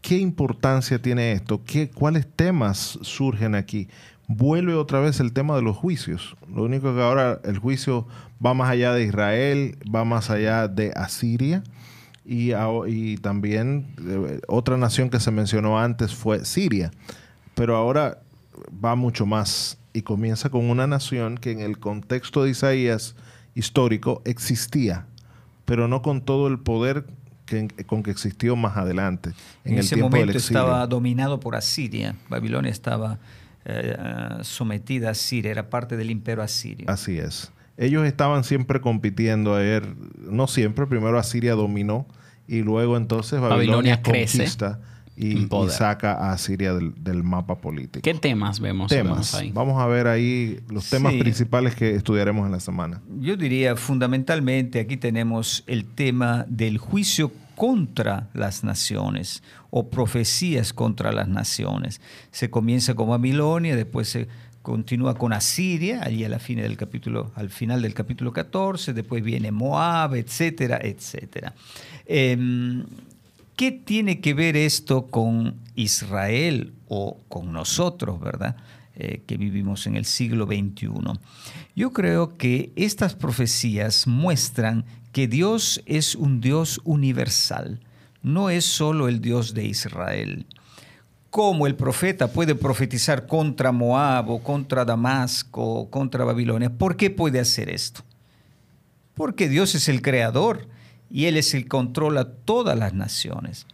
¿Qué 0.00 0.18
importancia 0.18 1.00
tiene 1.00 1.32
esto? 1.32 1.62
¿Qué, 1.64 1.90
¿Cuáles 1.90 2.26
temas 2.26 2.98
surgen 3.02 3.54
aquí? 3.54 3.88
Vuelve 4.28 4.74
otra 4.74 5.00
vez 5.00 5.18
el 5.18 5.32
tema 5.32 5.56
de 5.56 5.62
los 5.62 5.76
juicios. 5.76 6.36
Lo 6.54 6.62
único 6.62 6.94
que 6.94 7.02
ahora 7.02 7.40
el 7.44 7.58
juicio 7.58 8.06
va 8.44 8.54
más 8.54 8.70
allá 8.70 8.92
de 8.92 9.04
Israel, 9.04 9.76
va 9.92 10.04
más 10.04 10.30
allá 10.30 10.68
de 10.68 10.92
Asiria. 10.94 11.64
Y, 12.24 12.52
y 12.86 13.16
también 13.16 13.94
eh, 14.06 14.40
otra 14.46 14.76
nación 14.76 15.08
que 15.08 15.18
se 15.18 15.30
mencionó 15.30 15.80
antes 15.80 16.14
fue 16.14 16.44
Siria. 16.44 16.92
Pero 17.54 17.74
ahora 17.74 18.18
va 18.84 18.94
mucho 18.94 19.24
más 19.24 19.78
y 19.94 20.02
comienza 20.02 20.50
con 20.50 20.68
una 20.68 20.86
nación 20.86 21.38
que 21.38 21.50
en 21.50 21.60
el 21.60 21.78
contexto 21.78 22.44
de 22.44 22.50
Isaías 22.50 23.16
histórico 23.54 24.22
existía, 24.24 25.06
pero 25.64 25.88
no 25.88 26.02
con 26.02 26.20
todo 26.20 26.48
el 26.48 26.58
poder 26.58 27.06
que, 27.46 27.68
con 27.86 28.02
que 28.02 28.10
existió 28.10 28.56
más 28.56 28.76
adelante. 28.76 29.32
En, 29.64 29.78
ese 29.78 29.96
momento 29.96 30.36
estaba 30.36 30.86
dominado 30.86 31.40
por 31.40 31.56
Asiria. 31.56 32.14
Babilonia 32.28 32.70
estaba 32.70 33.18
eh, 33.68 33.96
sometida 34.42 35.10
a 35.10 35.14
Siria, 35.14 35.50
era 35.50 35.70
parte 35.70 35.96
del 35.96 36.10
imperio 36.10 36.42
asirio. 36.42 36.86
Así 36.88 37.18
es. 37.18 37.52
Ellos 37.76 38.06
estaban 38.06 38.42
siempre 38.42 38.80
compitiendo 38.80 39.54
a 39.54 39.58
ver, 39.58 39.86
no 40.18 40.48
siempre, 40.48 40.86
primero 40.86 41.18
Asiria 41.18 41.52
dominó 41.54 42.06
y 42.48 42.62
luego 42.62 42.96
entonces 42.96 43.40
Babilonia, 43.40 44.02
conquista 44.02 44.80
y, 45.14 45.48
saca 45.68 46.32
a 46.32 46.38
Siria 46.38 46.74
del, 46.74 47.22
mapa 47.22 47.60
político. 47.60 48.02
¿Qué 48.02 48.14
temas 48.14 48.60
vemos, 48.60 48.88
temas. 48.88 49.34
ahí? 49.34 49.50
Vamos 49.52 49.80
a 49.80 49.86
ver 49.86 50.06
ahí 50.06 50.60
los 50.68 50.88
temas 50.88 51.12
principales 51.14 51.74
que 51.74 51.94
estudiaremos 51.94 52.46
en 52.46 52.52
la 52.52 52.60
semana. 52.60 53.02
Yo 53.20 53.36
diría 53.36 53.76
fundamentalmente 53.76 54.80
aquí 54.80 54.96
tenemos 54.96 55.64
el 55.66 55.84
tema 55.84 56.46
del 56.48 56.78
juicio 56.78 57.30
contra 57.58 58.30
las 58.34 58.62
naciones 58.62 59.42
o 59.70 59.90
profecías 59.90 60.72
contra 60.72 61.10
las 61.10 61.26
naciones. 61.26 62.00
Se 62.30 62.50
comienza 62.50 62.94
con 62.94 63.08
Babilonia, 63.08 63.74
después 63.74 64.08
se 64.08 64.28
continúa 64.62 65.16
con 65.16 65.32
Asiria, 65.32 66.02
allí 66.04 66.24
a 66.24 66.28
la 66.28 66.38
fin 66.38 66.58
del 66.58 66.76
capítulo, 66.76 67.32
al 67.34 67.50
final 67.50 67.82
del 67.82 67.94
capítulo 67.94 68.32
14, 68.32 68.92
después 68.92 69.24
viene 69.24 69.50
Moab, 69.50 70.14
etcétera, 70.14 70.78
etcétera. 70.80 71.52
Em, 72.06 72.84
¿Qué 73.56 73.72
tiene 73.72 74.20
que 74.20 74.34
ver 74.34 74.56
esto 74.56 75.08
con 75.08 75.56
Israel 75.74 76.74
o 76.86 77.18
con 77.26 77.52
nosotros, 77.52 78.20
verdad? 78.20 78.54
Eh, 78.94 79.22
que 79.26 79.36
vivimos 79.36 79.88
en 79.88 79.96
el 79.96 80.04
siglo 80.04 80.46
XXI. 80.46 80.90
Yo 81.74 81.92
creo 81.92 82.36
que 82.36 82.72
estas 82.76 83.16
profecías 83.16 84.06
muestran 84.06 84.84
que 85.18 85.26
Dios 85.26 85.82
es 85.84 86.14
un 86.14 86.40
Dios 86.40 86.80
universal, 86.84 87.80
no 88.22 88.50
es 88.50 88.64
solo 88.64 89.08
el 89.08 89.20
Dios 89.20 89.52
de 89.52 89.64
Israel. 89.64 90.46
¿Cómo 91.28 91.66
el 91.66 91.74
profeta 91.74 92.30
puede 92.30 92.54
profetizar 92.54 93.26
contra 93.26 93.72
Moab 93.72 94.30
o 94.30 94.40
contra 94.40 94.84
Damasco 94.84 95.60
o 95.60 95.90
contra 95.90 96.24
Babilonia? 96.24 96.70
¿Por 96.70 96.96
qué 96.96 97.10
puede 97.10 97.40
hacer 97.40 97.68
esto? 97.68 98.04
Porque 99.14 99.48
Dios 99.48 99.74
es 99.74 99.88
el 99.88 100.02
creador 100.02 100.68
y 101.10 101.24
Él 101.24 101.36
es 101.36 101.52
el 101.52 101.64
que 101.64 101.70
controla 101.70 102.24
todas 102.24 102.78
las 102.78 102.94
naciones. 102.94 103.66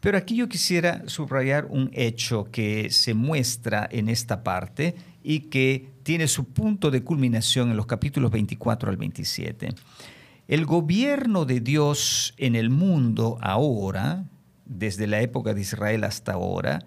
Pero 0.00 0.18
aquí 0.18 0.34
yo 0.34 0.48
quisiera 0.48 1.04
subrayar 1.06 1.66
un 1.66 1.90
hecho 1.92 2.48
que 2.50 2.90
se 2.90 3.14
muestra 3.14 3.88
en 3.92 4.08
esta 4.08 4.42
parte 4.42 4.96
y 5.22 5.50
que 5.50 5.88
tiene 6.02 6.26
su 6.26 6.46
punto 6.46 6.90
de 6.90 7.04
culminación 7.04 7.70
en 7.70 7.76
los 7.76 7.86
capítulos 7.86 8.32
24 8.32 8.90
al 8.90 8.96
27. 8.96 9.68
El 10.50 10.66
gobierno 10.66 11.44
de 11.44 11.60
Dios 11.60 12.34
en 12.36 12.56
el 12.56 12.70
mundo 12.70 13.38
ahora, 13.40 14.24
desde 14.64 15.06
la 15.06 15.20
época 15.20 15.54
de 15.54 15.60
Israel 15.60 16.02
hasta 16.02 16.32
ahora, 16.32 16.80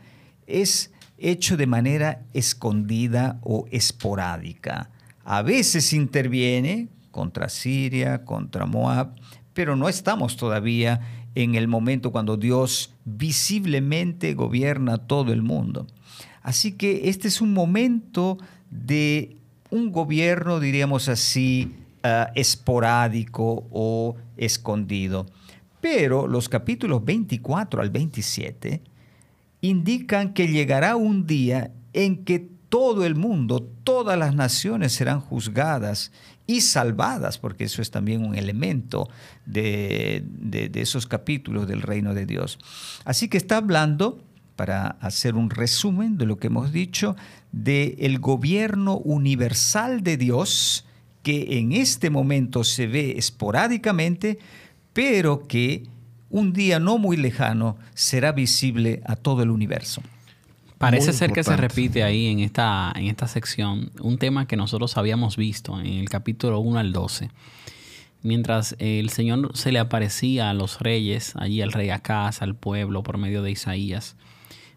es 0.48 0.92
hecho 1.18 1.56
de 1.56 1.66
manera 1.66 2.26
escondida 2.34 3.40
o 3.42 3.66
esporádica. 3.72 4.90
A 5.24 5.44
veces 5.44 5.94
interviene 5.94 6.90
contra 7.12 7.48
Siria, 7.48 8.26
contra 8.26 8.66
Moab, 8.66 9.16
pero 9.54 9.78
no 9.78 9.88
estamos 9.88 10.36
todavía 10.36 11.00
en 11.34 11.56
el 11.56 11.70
momento 11.70 12.12
cuando 12.12 12.36
Dios 12.36 12.94
visiblemente 13.06 14.34
gobierna 14.34 14.98
todo 14.98 15.32
el 15.32 15.42
mundo. 15.42 15.88
Así 16.42 16.74
que 16.74 17.08
este 17.08 17.30
es 17.30 17.40
un 17.40 17.54
momento 17.54 18.38
de 18.70 19.38
un 19.70 19.94
gobierno, 19.94 20.60
diríamos 20.60 21.08
así, 21.08 21.72
eh, 22.04 22.26
esporádico 22.36 23.66
o 23.72 24.16
escondido. 24.38 25.26
Pero 25.82 26.28
los 26.28 26.50
capítulos 26.50 27.04
24 27.04 27.82
al 27.82 27.90
27 27.90 28.82
indican 29.62 30.34
que 30.34 30.48
llegará 30.48 30.96
un 30.96 31.26
día 31.26 31.72
en 31.94 32.26
que 32.26 32.50
todo 32.70 33.06
el 33.06 33.16
mundo, 33.16 33.62
todas 33.84 34.18
las 34.18 34.34
naciones 34.34 34.94
serán 34.94 35.20
juzgadas 35.22 36.12
y 36.48 36.62
salvadas, 36.62 37.38
porque 37.38 37.66
eso 37.66 37.82
es 37.82 37.92
también 37.92 38.26
un 38.26 38.36
elemento 38.36 39.10
de, 39.46 40.24
de, 40.26 40.72
esos 40.82 41.06
capítulos 41.06 41.68
del 41.68 41.82
reino 41.82 42.14
de 42.14 42.26
Dios. 42.26 42.60
Así 43.06 43.28
que 43.28 43.38
está 43.38 43.58
hablando 43.58 44.24
para 44.56 44.98
hacer 45.02 45.36
un 45.36 45.50
resumen 45.50 46.18
de 46.18 46.26
lo 46.26 46.38
que 46.38 46.48
hemos 46.48 46.72
dicho, 46.72 47.16
del 47.52 47.96
el 48.00 48.20
gobierno 48.20 48.98
universal 48.98 50.04
de 50.04 50.18
Dios, 50.18 50.86
que 51.24 51.58
en 51.60 51.72
este 51.72 52.10
momento 52.10 52.64
se 52.64 52.86
ve 52.86 53.16
esporádicamente, 53.18 54.40
pero 54.94 55.48
que 55.48 55.84
un 56.30 56.54
día 56.54 56.80
no 56.80 56.98
muy 56.98 57.18
lejano 57.18 57.78
será 57.94 58.32
visible 58.32 59.02
a 59.06 59.16
todo 59.16 59.42
el 59.42 59.50
universo. 59.50 60.04
Parece 60.78 61.14
ser 61.14 61.32
que 61.32 61.44
se 61.46 61.56
repite 61.56 62.04
ahí 62.04 62.28
en 62.28 62.40
esta, 62.40 62.92
en 62.96 63.06
esta 63.06 63.28
sección 63.28 63.92
un 64.02 64.18
tema 64.18 64.48
que 64.48 64.58
nosotros 64.58 64.98
habíamos 64.98 65.38
visto 65.38 65.80
en 65.80 65.86
el 65.86 66.10
capítulo 66.10 66.60
1 66.60 66.78
al 66.80 66.92
12. 66.92 67.30
Mientras 68.22 68.76
el 68.80 69.10
Señor 69.10 69.52
se 69.56 69.72
le 69.72 69.80
aparecía 69.80 70.50
a 70.50 70.54
los 70.54 70.80
reyes, 70.80 71.34
allí 71.38 71.62
al 71.62 71.72
rey 71.72 71.90
Acaz, 71.90 72.42
al 72.42 72.56
pueblo, 72.56 73.02
por 73.02 73.18
medio 73.18 73.44
de 73.44 73.52
Isaías, 73.52 74.18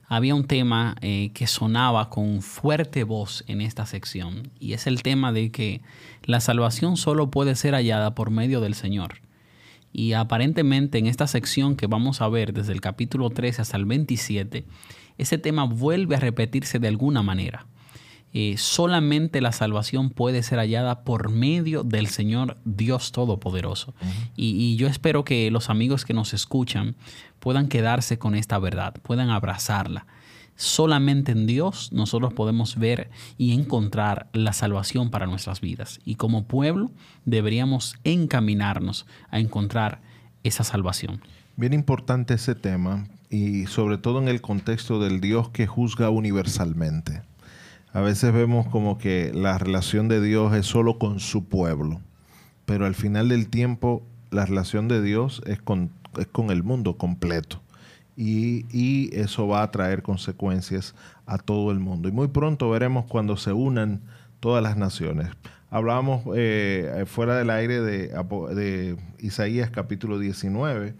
había 0.08 0.34
un 0.34 0.46
tema 0.46 0.96
eh, 1.00 1.30
que 1.34 1.46
sonaba 1.46 2.10
con 2.10 2.42
fuerte 2.42 3.04
voz 3.04 3.44
en 3.48 3.60
esta 3.60 3.86
sección, 3.86 4.50
y 4.60 4.72
es 4.72 4.86
el 4.86 5.02
tema 5.02 5.32
de 5.32 5.50
que 5.50 5.82
la 6.24 6.40
salvación 6.40 6.96
solo 6.96 7.30
puede 7.30 7.54
ser 7.56 7.74
hallada 7.74 8.14
por 8.14 8.30
medio 8.30 8.60
del 8.60 8.74
Señor. 8.74 9.20
Y 9.92 10.12
aparentemente 10.12 10.98
en 10.98 11.06
esta 11.06 11.26
sección 11.26 11.74
que 11.74 11.86
vamos 11.86 12.20
a 12.20 12.28
ver 12.28 12.52
desde 12.52 12.72
el 12.72 12.80
capítulo 12.80 13.30
13 13.30 13.62
hasta 13.62 13.76
el 13.76 13.86
27, 13.86 14.64
ese 15.18 15.38
tema 15.38 15.64
vuelve 15.64 16.16
a 16.16 16.20
repetirse 16.20 16.78
de 16.78 16.88
alguna 16.88 17.22
manera. 17.22 17.66
Eh, 18.32 18.56
solamente 18.58 19.40
la 19.40 19.52
salvación 19.52 20.10
puede 20.10 20.42
ser 20.42 20.58
hallada 20.58 21.04
por 21.04 21.30
medio 21.30 21.84
del 21.84 22.06
Señor 22.08 22.58
Dios 22.64 23.12
Todopoderoso. 23.12 23.94
y, 24.36 24.76
yo 24.76 24.88
espero 24.88 25.24
que 25.24 25.50
los 25.50 25.70
amigos 25.70 26.04
que 26.04 26.12
nos 26.12 26.34
escuchan 26.34 26.96
puedan 27.38 27.68
quedarse 27.68 28.18
con 28.18 28.34
esta 28.34 28.58
verdad, 28.58 28.94
puedan 29.02 29.30
abrazarla. 29.30 30.06
Solamente 30.56 31.32
en 31.32 31.46
Dios 31.46 31.92
nosotros 31.92 32.32
podemos 32.32 32.76
ver 32.76 33.10
y 33.36 33.52
encontrar 33.52 34.28
la 34.32 34.54
salvación 34.54 35.10
para 35.10 35.26
nuestras 35.26 35.60
vidas. 35.60 36.00
Y 36.04 36.14
como 36.14 36.46
pueblo 36.46 36.90
deberíamos 37.26 37.96
encaminarnos 38.04 39.06
a 39.30 39.38
encontrar 39.38 40.00
esa 40.44 40.64
salvación. 40.64 41.20
Bien 41.56 41.74
importante 41.74 42.34
ese 42.34 42.54
tema 42.54 43.06
y 43.30 43.66
sobre 43.66 43.98
todo 43.98 44.18
en 44.18 44.28
el 44.28 44.40
contexto 44.40 44.98
del 44.98 45.20
Dios 45.20 45.50
que 45.50 45.66
juzga 45.66 46.08
universalmente. 46.08 47.22
A 47.96 48.02
veces 48.02 48.30
vemos 48.34 48.66
como 48.66 48.98
que 48.98 49.32
la 49.32 49.56
relación 49.56 50.06
de 50.06 50.20
Dios 50.20 50.54
es 50.54 50.66
solo 50.66 50.98
con 50.98 51.18
su 51.18 51.46
pueblo, 51.46 52.02
pero 52.66 52.84
al 52.84 52.94
final 52.94 53.30
del 53.30 53.48
tiempo 53.48 54.02
la 54.30 54.44
relación 54.44 54.86
de 54.86 55.00
Dios 55.00 55.40
es 55.46 55.62
con, 55.62 55.90
es 56.18 56.26
con 56.26 56.50
el 56.50 56.62
mundo 56.62 56.98
completo. 56.98 57.62
Y, 58.14 58.66
y, 58.70 59.08
eso 59.16 59.48
va 59.48 59.62
a 59.62 59.70
traer 59.70 60.02
consecuencias 60.02 60.94
a 61.24 61.38
todo 61.38 61.70
el 61.70 61.78
mundo. 61.78 62.10
Y 62.10 62.12
muy 62.12 62.28
pronto 62.28 62.68
veremos 62.68 63.06
cuando 63.06 63.38
se 63.38 63.54
unan 63.54 64.02
todas 64.40 64.62
las 64.62 64.76
naciones. 64.76 65.30
Hablábamos 65.70 66.20
eh, 66.36 67.04
fuera 67.06 67.38
del 67.38 67.48
aire 67.48 67.80
de, 67.80 68.08
de 68.08 68.96
Isaías 69.20 69.70
capítulo 69.70 70.18
19 70.18 70.94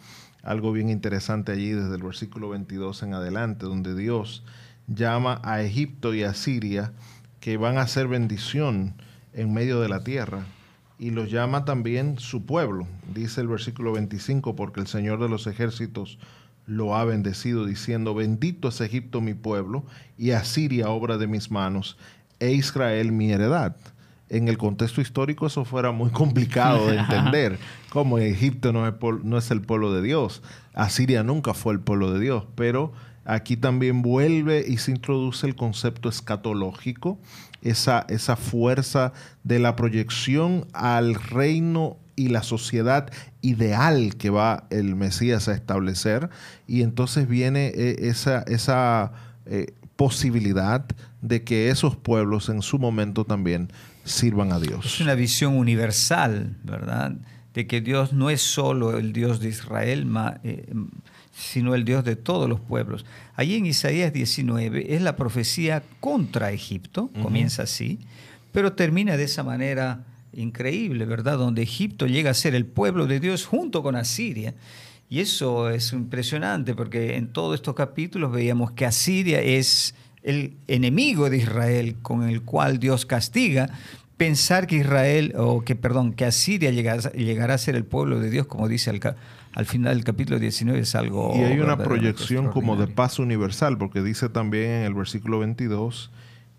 algo 0.46 0.70
bien 0.70 0.90
interesante 0.90 1.50
allí 1.50 1.70
desde 1.70 1.96
el 1.96 2.04
versículo 2.04 2.48
22 2.50 3.02
en 3.02 3.14
adelante, 3.14 3.66
donde 3.66 3.96
Dios 3.96 4.44
llama 4.88 5.40
a 5.44 5.62
Egipto 5.62 6.14
y 6.14 6.22
a 6.22 6.34
Siria 6.34 6.92
que 7.40 7.56
van 7.56 7.78
a 7.78 7.86
ser 7.86 8.08
bendición 8.08 8.94
en 9.32 9.52
medio 9.52 9.80
de 9.80 9.88
la 9.88 10.02
tierra 10.02 10.44
y 10.98 11.10
los 11.10 11.30
llama 11.30 11.64
también 11.64 12.18
su 12.18 12.46
pueblo. 12.46 12.86
Dice 13.14 13.40
el 13.40 13.48
versículo 13.48 13.92
25, 13.92 14.56
porque 14.56 14.80
el 14.80 14.86
Señor 14.86 15.20
de 15.20 15.28
los 15.28 15.46
ejércitos 15.46 16.18
lo 16.66 16.96
ha 16.96 17.04
bendecido, 17.04 17.64
diciendo, 17.66 18.14
bendito 18.14 18.68
es 18.68 18.80
Egipto 18.80 19.20
mi 19.20 19.34
pueblo, 19.34 19.84
y 20.18 20.32
Asiria 20.32 20.88
obra 20.88 21.16
de 21.18 21.26
mis 21.26 21.50
manos, 21.50 21.96
e 22.40 22.52
Israel 22.52 23.12
mi 23.12 23.30
heredad 23.30 23.76
en 24.28 24.48
el 24.48 24.58
contexto 24.58 25.00
histórico 25.00 25.46
eso 25.46 25.64
fuera 25.64 25.92
muy 25.92 26.10
complicado 26.10 26.88
de 26.88 26.96
entender, 26.98 27.58
como 27.90 28.18
Egipto 28.18 28.72
no 28.72 28.86
es, 28.86 28.94
no 29.22 29.38
es 29.38 29.50
el 29.50 29.62
pueblo 29.62 29.92
de 29.92 30.02
Dios, 30.02 30.42
Asiria 30.74 31.22
nunca 31.22 31.54
fue 31.54 31.72
el 31.72 31.80
pueblo 31.80 32.12
de 32.12 32.20
Dios, 32.20 32.44
pero 32.54 32.92
aquí 33.26 33.56
también 33.56 34.02
vuelve 34.02 34.64
y 34.66 34.78
se 34.78 34.92
introduce 34.92 35.46
el 35.46 35.56
concepto 35.56 36.08
escatológico, 36.08 37.18
esa, 37.62 38.06
esa 38.08 38.36
fuerza 38.36 39.12
de 39.44 39.58
la 39.58 39.76
proyección 39.76 40.66
al 40.72 41.14
reino 41.14 41.98
y 42.14 42.28
la 42.28 42.42
sociedad 42.42 43.10
ideal 43.42 44.16
que 44.16 44.30
va 44.30 44.66
el 44.70 44.96
Mesías 44.96 45.48
a 45.48 45.54
establecer, 45.54 46.30
y 46.66 46.82
entonces 46.82 47.28
viene 47.28 47.72
eh, 47.74 47.96
esa, 48.08 48.42
esa 48.42 49.12
eh, 49.44 49.74
posibilidad 49.96 50.86
de 51.20 51.44
que 51.44 51.68
esos 51.70 51.96
pueblos 51.96 52.48
en 52.48 52.62
su 52.62 52.78
momento 52.78 53.24
también 53.24 53.70
sirvan 54.04 54.52
a 54.52 54.60
Dios. 54.60 54.86
Es 54.86 55.00
una 55.00 55.14
visión 55.14 55.56
universal, 55.56 56.56
¿verdad? 56.62 57.16
De 57.52 57.66
que 57.66 57.80
Dios 57.80 58.12
no 58.12 58.30
es 58.30 58.40
solo 58.40 58.96
el 58.96 59.12
Dios 59.12 59.40
de 59.40 59.48
Israel, 59.48 60.06
eh, 60.44 60.72
sino 61.36 61.74
el 61.74 61.84
Dios 61.84 62.02
de 62.04 62.16
todos 62.16 62.48
los 62.48 62.60
pueblos. 62.60 63.04
Allí 63.34 63.56
en 63.56 63.66
Isaías 63.66 64.12
19 64.12 64.94
es 64.94 65.02
la 65.02 65.16
profecía 65.16 65.82
contra 66.00 66.50
Egipto, 66.50 67.10
comienza 67.22 67.64
así, 67.64 67.98
pero 68.52 68.72
termina 68.72 69.18
de 69.18 69.24
esa 69.24 69.42
manera 69.42 70.04
increíble, 70.32 71.04
¿verdad? 71.04 71.36
Donde 71.36 71.62
Egipto 71.62 72.06
llega 72.06 72.30
a 72.30 72.34
ser 72.34 72.54
el 72.54 72.64
pueblo 72.64 73.06
de 73.06 73.20
Dios 73.20 73.44
junto 73.44 73.82
con 73.82 73.96
Asiria. 73.96 74.54
Y 75.10 75.20
eso 75.20 75.68
es 75.70 75.92
impresionante 75.92 76.74
porque 76.74 77.16
en 77.16 77.28
todos 77.28 77.54
estos 77.54 77.74
capítulos 77.74 78.32
veíamos 78.32 78.72
que 78.72 78.86
Asiria 78.86 79.40
es 79.40 79.94
el 80.22 80.54
enemigo 80.66 81.30
de 81.30 81.36
Israel 81.36 81.96
con 82.02 82.28
el 82.28 82.42
cual 82.42 82.78
Dios 82.78 83.06
castiga, 83.06 83.70
pensar 84.16 84.66
que 84.66 84.76
Israel, 84.76 85.34
o 85.36 85.62
que, 85.62 85.76
perdón, 85.76 86.12
que 86.12 86.24
Asiria 86.24 86.70
llegará, 86.70 87.54
a 87.54 87.58
ser 87.58 87.76
el 87.76 87.84
pueblo 87.84 88.18
de 88.18 88.30
Dios, 88.30 88.46
como 88.46 88.68
dice 88.68 88.90
al, 88.90 89.66
final 89.66 89.94
del 89.94 90.04
capítulo 90.04 90.38
19, 90.38 90.80
es 90.80 90.94
algo... 90.94 91.32
Y 91.36 91.40
hay 91.40 91.60
una 91.60 91.76
proyección 91.76 92.50
como 92.50 92.76
de 92.76 92.86
paz 92.86 93.18
universal, 93.18 93.76
porque 93.78 94.02
dice 94.02 94.28
también 94.28 94.70
en 94.70 94.82
el 94.84 94.94
versículo 94.94 95.38
22, 95.40 96.10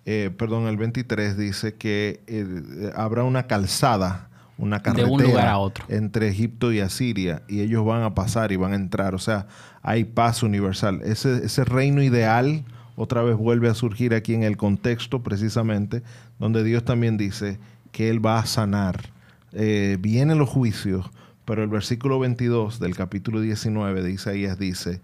eh, 0.06 0.32
perdón, 0.38 0.68
el 0.68 0.78
23, 0.78 1.38
dice 1.38 1.76
que 1.76 2.22
eh, 2.28 2.92
habrá 2.96 3.24
una 3.24 3.48
calzada, 3.48 4.30
una 4.58 4.82
carretera 4.82 5.08
de 5.08 5.14
un 5.14 5.24
lugar 5.24 5.48
a 5.48 5.58
otro. 5.58 5.84
entre 5.90 6.30
Egipto 6.30 6.72
y 6.72 6.80
Asiria, 6.80 7.42
y 7.48 7.62
ellos 7.62 7.86
van 7.86 8.04
a 8.04 8.14
pasar 8.14 8.52
y 8.52 8.56
van 8.56 8.74
a 8.74 8.76
entrar. 8.76 9.16
O 9.16 9.20
sea, 9.20 9.48
hay 9.82 10.04
paz 10.04 10.44
universal. 10.44 11.02
Ese, 11.04 11.46
ese 11.46 11.66
reino 11.66 12.02
ideal 12.02 12.64
otra 12.98 13.22
vez 13.22 13.38
vuelve 13.38 13.70
a 13.70 13.76
surgir 13.76 14.16
aquí 14.16 14.34
en 14.34 14.42
el 14.42 14.58
contexto 14.58 15.22
precisamente, 15.22 16.02
donde 16.40 16.64
Dios 16.64 16.84
también 16.84 17.16
dice 17.16 17.60
que 17.92 18.10
Él 18.10 18.26
va 18.26 18.40
a 18.40 18.46
sanar. 18.48 19.12
Eh, 19.54 19.98
vienen 20.00 20.40
los 20.40 20.50
juicios, 20.50 21.06
pero 21.46 21.62
el 21.62 21.70
versículo 21.70 22.18
22 22.18 22.80
del 22.80 22.96
capítulo 22.96 23.40
19 23.40 24.02
de 24.02 24.12
Isaías 24.12 24.58
dice, 24.58 25.00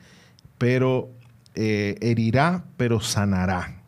pero 0.58 1.12
eh, 1.53 1.95
herirá, 2.01 2.65
pero 2.77 2.99
sanará. 2.99 3.84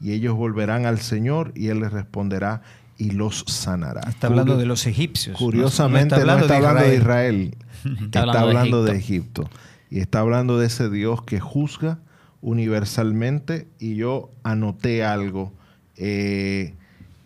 Y 0.00 0.12
ellos 0.12 0.34
volverán 0.34 0.84
al 0.84 0.98
Señor 0.98 1.52
y 1.54 1.68
Él 1.68 1.78
les 1.78 1.92
responderá 1.92 2.62
y 2.98 3.12
los 3.12 3.44
sanará. 3.46 4.00
Está 4.08 4.26
hablando 4.26 4.56
de 4.56 4.66
los 4.66 4.84
egipcios. 4.88 5.38
Curiosamente 5.38 6.16
no, 6.16 6.38
está 6.38 6.56
hablando, 6.56 6.82
de, 6.82 6.96
Israel. 6.96 7.56
está, 8.04 8.22
hablando, 8.40 8.82
de 8.82 8.96
Egipto. 8.96 9.48
Y 9.90 10.00
está 10.00 10.18
hablando 10.18 10.58
de 10.58 10.66
ese 10.66 10.90
Dios 10.90 11.22
que 11.22 11.38
juzga 11.38 12.00
universalmente 12.44 13.66
y 13.78 13.96
yo 13.96 14.30
anoté 14.42 15.02
algo 15.02 15.50
eh, 15.96 16.74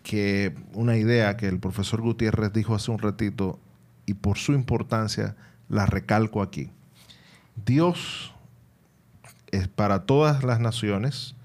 que 0.01 0.55
una 0.73 0.95
idea 0.95 1.35
que 1.35 1.47
el 1.47 1.59
profesor 1.59 2.01
Gutiérrez 2.01 2.53
dijo 2.53 2.73
hace 2.73 2.89
un 2.89 2.99
ratito 2.99 3.59
y 4.05 4.13
por 4.13 4.37
su 4.37 4.53
importancia 4.53 5.35
la 5.67 5.85
recalco 5.85 6.41
aquí. 6.41 6.71
Dios 7.65 8.33
es 9.51 9.67
para 9.67 10.03
todas 10.03 10.45
las 10.45 10.61
naciones 10.61 11.35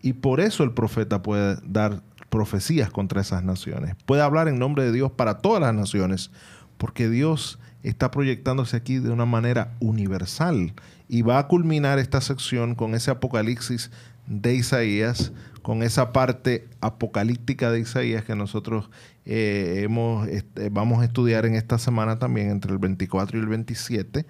y 0.00 0.14
por 0.14 0.40
eso 0.40 0.64
el 0.64 0.72
profeta 0.72 1.20
puede 1.20 1.58
dar 1.64 2.02
profecías 2.30 2.90
contra 2.90 3.20
esas 3.20 3.44
naciones. 3.44 3.94
Puede 4.06 4.22
hablar 4.22 4.48
en 4.48 4.58
nombre 4.58 4.84
de 4.84 4.92
Dios 4.92 5.12
para 5.12 5.38
todas 5.38 5.60
las 5.60 5.74
naciones 5.74 6.30
porque 6.78 7.10
Dios 7.10 7.58
está 7.82 8.10
proyectándose 8.10 8.76
aquí 8.76 8.98
de 8.98 9.10
una 9.10 9.26
manera 9.26 9.74
universal 9.80 10.72
y 11.08 11.22
va 11.22 11.38
a 11.38 11.48
culminar 11.48 11.98
esta 11.98 12.20
sección 12.20 12.74
con 12.74 12.94
ese 12.94 13.10
apocalipsis 13.10 13.90
de 14.26 14.54
Isaías, 14.54 15.32
con 15.62 15.82
esa 15.82 16.12
parte 16.12 16.68
apocalíptica 16.80 17.70
de 17.70 17.80
Isaías 17.80 18.24
que 18.24 18.34
nosotros 18.34 18.90
eh, 19.24 19.82
hemos, 19.84 20.28
este, 20.28 20.68
vamos 20.70 21.00
a 21.00 21.04
estudiar 21.04 21.46
en 21.46 21.54
esta 21.54 21.78
semana 21.78 22.18
también 22.18 22.50
entre 22.50 22.72
el 22.72 22.78
24 22.78 23.38
y 23.38 23.40
el 23.40 23.48
27, 23.48 24.26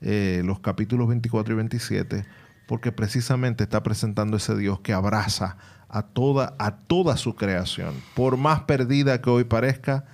eh, 0.00 0.42
los 0.44 0.60
capítulos 0.60 1.08
24 1.08 1.54
y 1.54 1.56
27, 1.56 2.24
porque 2.66 2.92
precisamente 2.92 3.64
está 3.64 3.82
presentando 3.82 4.36
ese 4.36 4.56
Dios 4.56 4.80
que 4.80 4.92
abraza 4.92 5.56
a 5.88 6.02
toda, 6.02 6.54
a 6.58 6.76
toda 6.76 7.16
su 7.16 7.34
creación. 7.34 7.94
Por 8.14 8.36
más 8.36 8.62
perdida 8.62 9.20
que 9.22 9.30
hoy 9.30 9.44
parezca, 9.44 10.04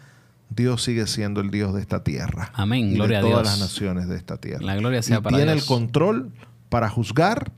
Dios 0.51 0.83
sigue 0.83 1.07
siendo 1.07 1.41
el 1.41 1.51
Dios 1.51 1.75
de 1.75 1.81
esta 1.81 2.05
tierra. 2.05 2.51
Amén. 2.55 2.95
gloria 2.95 3.23
de 3.23 3.31
todas 3.31 3.47
las 3.47 3.59
naciones 3.59 4.09
de 4.09 4.17
esta 4.17 4.37
tierra. 4.37 4.65
La 4.65 4.77
gloria 4.77 5.03
sea 5.03 5.21
y 5.25 5.35
tiene 5.35 5.53
el 5.53 5.65
control 5.65 6.33
para 6.69 6.89
juzgar 6.89 7.53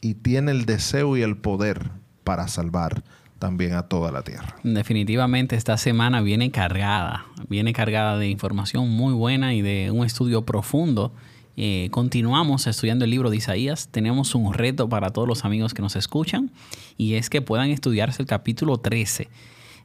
y 0.00 0.14
tiene 0.14 0.52
el 0.52 0.64
deseo 0.64 1.16
y 1.16 1.22
el 1.22 1.36
poder 1.36 1.90
para 2.24 2.48
salvar 2.48 3.02
también 3.38 3.74
a 3.74 3.82
toda 3.82 4.12
la 4.12 4.22
tierra. 4.22 4.56
Definitivamente 4.62 5.56
esta 5.56 5.76
semana 5.76 6.22
viene 6.22 6.50
cargada, 6.50 7.26
viene 7.48 7.72
cargada 7.72 8.18
de 8.18 8.28
información 8.28 8.88
muy 8.88 9.12
buena 9.14 9.54
y 9.54 9.62
de 9.62 9.90
un 9.90 10.04
estudio 10.04 10.44
profundo. 10.44 11.12
Eh, 11.58 11.88
continuamos 11.90 12.66
estudiando 12.66 13.04
el 13.04 13.10
libro 13.10 13.30
de 13.30 13.36
Isaías. 13.36 13.88
Tenemos 13.90 14.34
un 14.34 14.52
reto 14.52 14.88
para 14.88 15.10
todos 15.10 15.26
los 15.26 15.44
amigos 15.44 15.74
que 15.74 15.82
nos 15.82 15.96
escuchan 15.96 16.50
y 16.96 17.14
es 17.14 17.30
que 17.30 17.42
puedan 17.42 17.70
estudiarse 17.70 18.22
el 18.22 18.28
capítulo 18.28 18.78
13 18.78 19.28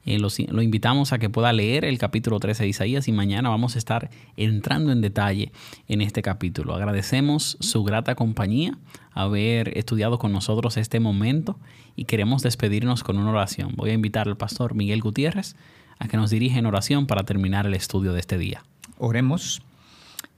eh, 0.05 0.17
lo, 0.17 0.61
invitamos 0.61 1.13
a 1.13 1.19
que 1.19 1.29
pueda 1.29 1.53
leer 1.53 1.85
el 1.85 1.99
capítulo 1.99 2.39
13 2.39 2.63
de 2.63 2.69
Isaías 2.69 3.07
y 3.07 3.11
mañana 3.11 3.49
vamos 3.49 3.75
a 3.75 3.77
estar 3.77 4.09
entrando 4.35 4.91
en 4.91 5.01
detalle 5.01 5.51
en 5.87 6.01
este 6.01 6.23
capítulo. 6.23 6.73
Agradecemos 6.73 7.57
su 7.59 7.83
grata 7.83 8.15
compañía, 8.15 8.77
haber 9.11 9.77
estudiado 9.77 10.17
con 10.17 10.31
nosotros 10.31 10.77
este 10.77 10.99
momento 10.99 11.59
y 11.95 12.05
queremos 12.05 12.41
despedirnos 12.41 13.03
con 13.03 13.19
una 13.19 13.29
oración. 13.29 13.73
Voy 13.75 13.91
a 13.91 13.93
invitar 13.93 14.27
al 14.27 14.37
pastor 14.37 14.73
Miguel 14.73 15.01
Gutiérrez 15.01 15.55
a 15.99 16.07
que 16.07 16.17
nos 16.17 16.31
dirija 16.31 16.57
en 16.57 16.65
oración 16.65 17.05
para 17.05 17.23
terminar 17.23 17.67
el 17.67 17.75
estudio 17.75 18.13
de 18.13 18.21
este 18.21 18.39
día. 18.39 18.63
Oremos. 18.97 19.61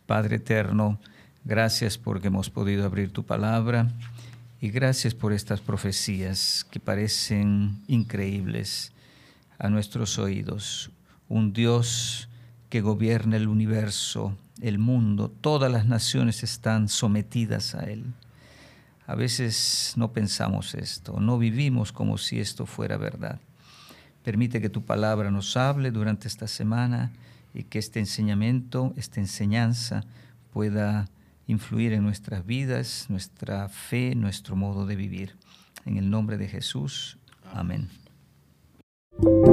Padre 0.05 0.35
eterno, 0.35 0.99
gracias 1.45 1.97
porque 1.97 2.27
hemos 2.27 2.49
podido 2.49 2.85
abrir 2.85 3.11
tu 3.11 3.23
palabra 3.23 3.93
y 4.59 4.69
gracias 4.69 5.15
por 5.15 5.31
estas 5.31 5.61
profecías 5.61 6.65
que 6.69 6.81
parecen 6.81 7.77
increíbles 7.87 8.91
a 9.59 9.69
nuestros 9.69 10.19
oídos. 10.19 10.91
Un 11.29 11.53
Dios 11.53 12.29
que 12.69 12.81
gobierna 12.81 13.37
el 13.37 13.47
universo, 13.47 14.35
el 14.61 14.79
mundo, 14.79 15.29
todas 15.29 15.71
las 15.71 15.85
naciones 15.85 16.43
están 16.43 16.89
sometidas 16.89 17.75
a 17.75 17.83
Él. 17.83 18.13
A 19.05 19.15
veces 19.15 19.93
no 19.95 20.13
pensamos 20.13 20.73
esto, 20.75 21.19
no 21.19 21.37
vivimos 21.37 21.91
como 21.91 22.17
si 22.17 22.39
esto 22.39 22.65
fuera 22.65 22.97
verdad. 22.97 23.39
Permite 24.23 24.61
que 24.61 24.69
tu 24.69 24.85
palabra 24.85 25.31
nos 25.31 25.57
hable 25.57 25.91
durante 25.91 26.27
esta 26.27 26.47
semana 26.47 27.11
y 27.53 27.63
que 27.63 27.79
este 27.79 27.99
enseñamiento, 27.99 28.93
esta 28.95 29.19
enseñanza 29.19 30.05
pueda 30.51 31.09
influir 31.47 31.93
en 31.93 32.03
nuestras 32.03 32.45
vidas, 32.45 33.07
nuestra 33.09 33.67
fe, 33.67 34.15
nuestro 34.15 34.55
modo 34.55 34.85
de 34.85 34.95
vivir. 34.95 35.35
En 35.85 35.97
el 35.97 36.09
nombre 36.09 36.37
de 36.37 36.47
Jesús. 36.47 37.17
Amén. 37.53 37.89
you 39.21 39.52